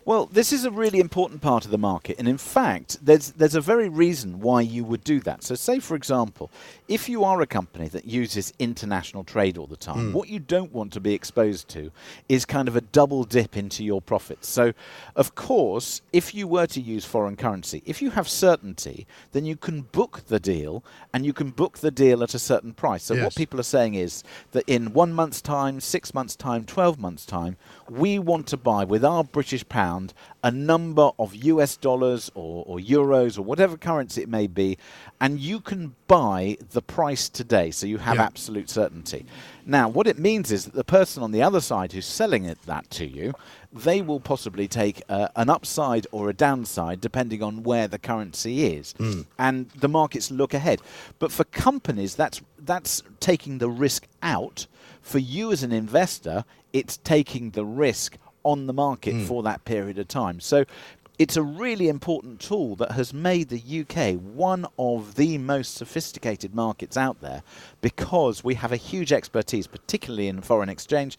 [0.07, 3.57] Well, this is a really important part of the market, and in fact, there's there's
[3.57, 5.43] a very reason why you would do that.
[5.43, 6.49] So, say for example,
[6.89, 10.13] if you are a company that uses international trade all the time, mm.
[10.13, 11.91] what you don't want to be exposed to
[12.29, 14.49] is kind of a double dip into your profits.
[14.49, 14.73] So,
[15.15, 19.57] of course, if you were to use foreign currency, if you have certainty, then you
[19.57, 23.03] can book the deal, and you can book the deal at a certain price.
[23.05, 23.25] So, yes.
[23.25, 24.23] what people are saying is
[24.53, 27.57] that in one month's time, six months' time, twelve months' time,
[27.89, 30.15] we want to buy with our British pound
[30.47, 34.79] a number of US dollars or, or euros or whatever currency it may be,
[35.21, 38.25] and you can buy the price today, so you have Yeah.
[38.31, 39.23] absolute certainty.
[39.67, 42.59] Now, what it means is that the person on the other side who's selling it
[42.73, 43.35] that to you,
[43.73, 48.55] they will possibly take uh, an upside or a downside depending on where the currency
[48.79, 48.95] is,
[49.47, 50.81] and the markets look ahead.
[51.19, 52.41] But for companies, that's
[52.73, 54.59] that's taking the risk out.
[55.03, 58.11] For you as an investor, it's taking the risk
[58.47, 59.25] on the market hmm.
[59.25, 60.41] for that period of time.
[60.41, 60.65] So
[61.19, 66.55] it's a really important tool that has made the UK one of the most sophisticated
[66.55, 67.43] markets out there
[67.81, 71.19] because we have a huge expertise, particularly in foreign exchange.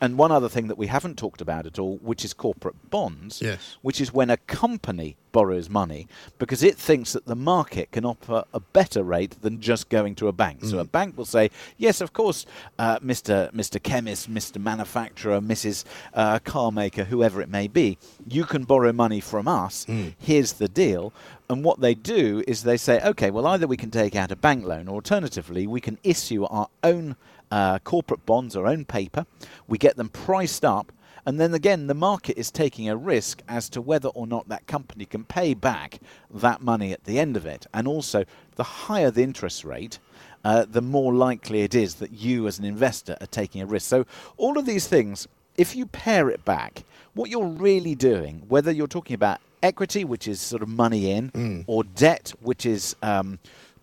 [0.00, 3.42] And one other thing that we haven't talked about at all, which is corporate bonds,
[3.42, 3.76] Yes.
[3.82, 6.06] which is when a company borrows money
[6.38, 10.26] because it thinks that the market can offer a better rate than just going to
[10.28, 10.64] a bank.
[10.64, 12.46] So a bank will say, yes, of course,
[12.78, 13.52] uh, Mr.
[13.52, 13.82] Mr.
[13.82, 14.60] Chemist, Mr.
[14.60, 15.84] Manufacturer, Mrs.
[16.14, 19.84] Uh, car maker, whoever it may be, you can borrow money from us.
[20.18, 21.12] Here's the deal.
[21.50, 24.36] And what they do is they say, okay, well, either we can take out a
[24.36, 27.16] bank loan, or alternatively, we can issue our own
[27.50, 29.26] uh, corporate bonds, our own paper.
[29.66, 30.92] We get them priced up.
[31.26, 34.66] And then again, the market is taking a risk as to whether or not that
[34.66, 35.98] company can pay back
[36.32, 37.66] that money at the end of it.
[37.74, 38.24] And also,
[38.56, 39.98] the higher the interest rate,
[40.44, 43.88] uh, the more likely it is that you, as an investor, are taking a risk.
[43.88, 44.06] So,
[44.38, 45.28] all of these things,
[45.58, 50.28] if you pare it back, what you're really doing, whether you're talking about equity, which
[50.28, 53.38] is sort of money in, or debt, which is um,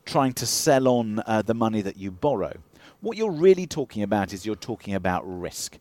[0.05, 2.53] trying to sell on uh, the money that you borrow,
[3.01, 5.77] what you're really talking about is you're talking about risk.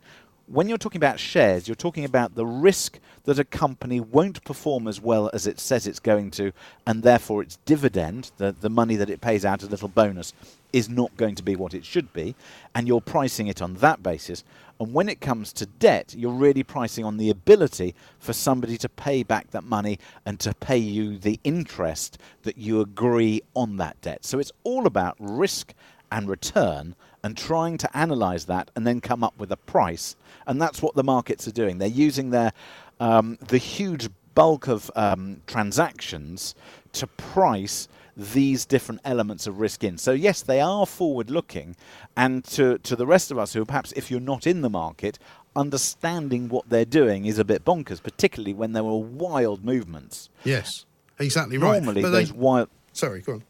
[0.46, 4.86] When you're talking about shares, you're talking about the risk that a company won't perform
[4.86, 6.52] as well as it says it's going to,
[6.86, 10.34] and therefore its dividend, the, the money that it pays out, a little bonus,
[10.74, 12.34] is not going to be what it should be,
[12.74, 14.44] and you're pricing it on that basis.
[14.80, 18.88] And when it comes to debt, you're really pricing on the ability for somebody to
[18.88, 24.00] pay back that money and to pay you the interest that you agree on that
[24.02, 24.24] debt.
[24.24, 25.74] So it's all about risk
[26.10, 30.14] and return and trying to analyze that and then come up with a price.
[30.46, 31.78] And that's what the markets are doing.
[31.78, 32.52] They're using their
[33.00, 36.54] um, the huge bulk of um, transactions
[36.92, 39.98] to price these different elements of risk in.
[39.98, 41.76] So yes, they are forward looking
[42.16, 45.18] and to to the rest of us who perhaps if you're not in the market
[45.56, 50.28] understanding what they're doing is a bit bonkers particularly when there were wild movements.
[50.44, 50.84] Yes,
[51.18, 51.82] exactly right.
[51.82, 53.42] Normally But they- wild Sorry, go on.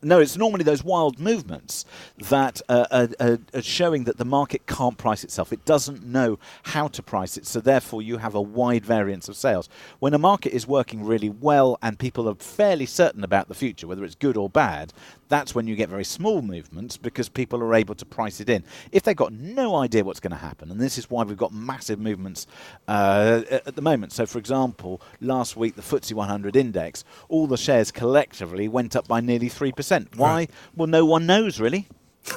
[0.00, 1.84] No, it's normally those wild movements
[2.28, 5.52] that are, are, are showing that the market can't price itself.
[5.52, 9.36] It doesn't know how to price it, so therefore you have a wide variance of
[9.36, 9.68] sales.
[9.98, 13.88] When a market is working really well and people are fairly certain about the future,
[13.88, 14.92] whether it's good or bad,
[15.28, 18.64] that's when you get very small movements because people are able to price it in.
[18.92, 21.52] If they've got no idea what's going to happen, and this is why we've got
[21.52, 22.46] massive movements
[22.86, 24.12] uh, at the moment.
[24.12, 29.08] So, for example, last week the FTSE 100 index, all the shares collectively went up
[29.08, 29.87] by nearly 3%.
[30.16, 30.34] Why?
[30.34, 30.50] Right.
[30.76, 31.86] Well, no one knows really.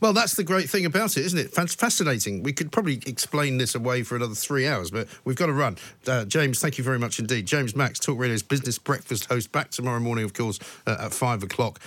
[0.00, 1.52] Well, that's the great thing about it, isn't it?
[1.52, 2.42] Fan- Fascinating.
[2.42, 5.76] We could probably explain this away for another three hours, but we've got to run.
[6.06, 7.44] Uh, James, thank you very much indeed.
[7.44, 11.42] James Max, Talk Radio's business breakfast host, back tomorrow morning, of course, uh, at five
[11.42, 11.80] o'clock.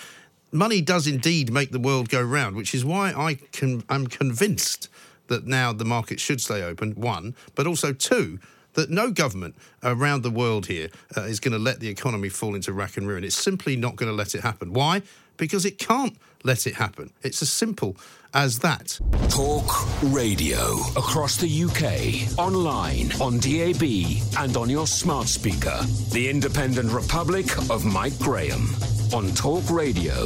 [0.51, 4.89] Money does indeed make the world go round, which is why I can, I'm convinced
[5.27, 8.37] that now the market should stay open, one, but also two,
[8.73, 12.55] that no government around the world here uh, is going to let the economy fall
[12.55, 13.23] into rack and ruin.
[13.23, 14.73] It's simply not going to let it happen.
[14.73, 15.01] Why?
[15.37, 17.11] Because it can't let it happen.
[17.21, 17.97] It's as simple
[18.33, 18.99] as that.
[19.29, 19.65] Talk
[20.03, 23.83] radio across the UK, online, on DAB,
[24.39, 25.79] and on your smart speaker.
[26.11, 28.67] The Independent Republic of Mike Graham
[29.13, 30.25] on Talk Radio.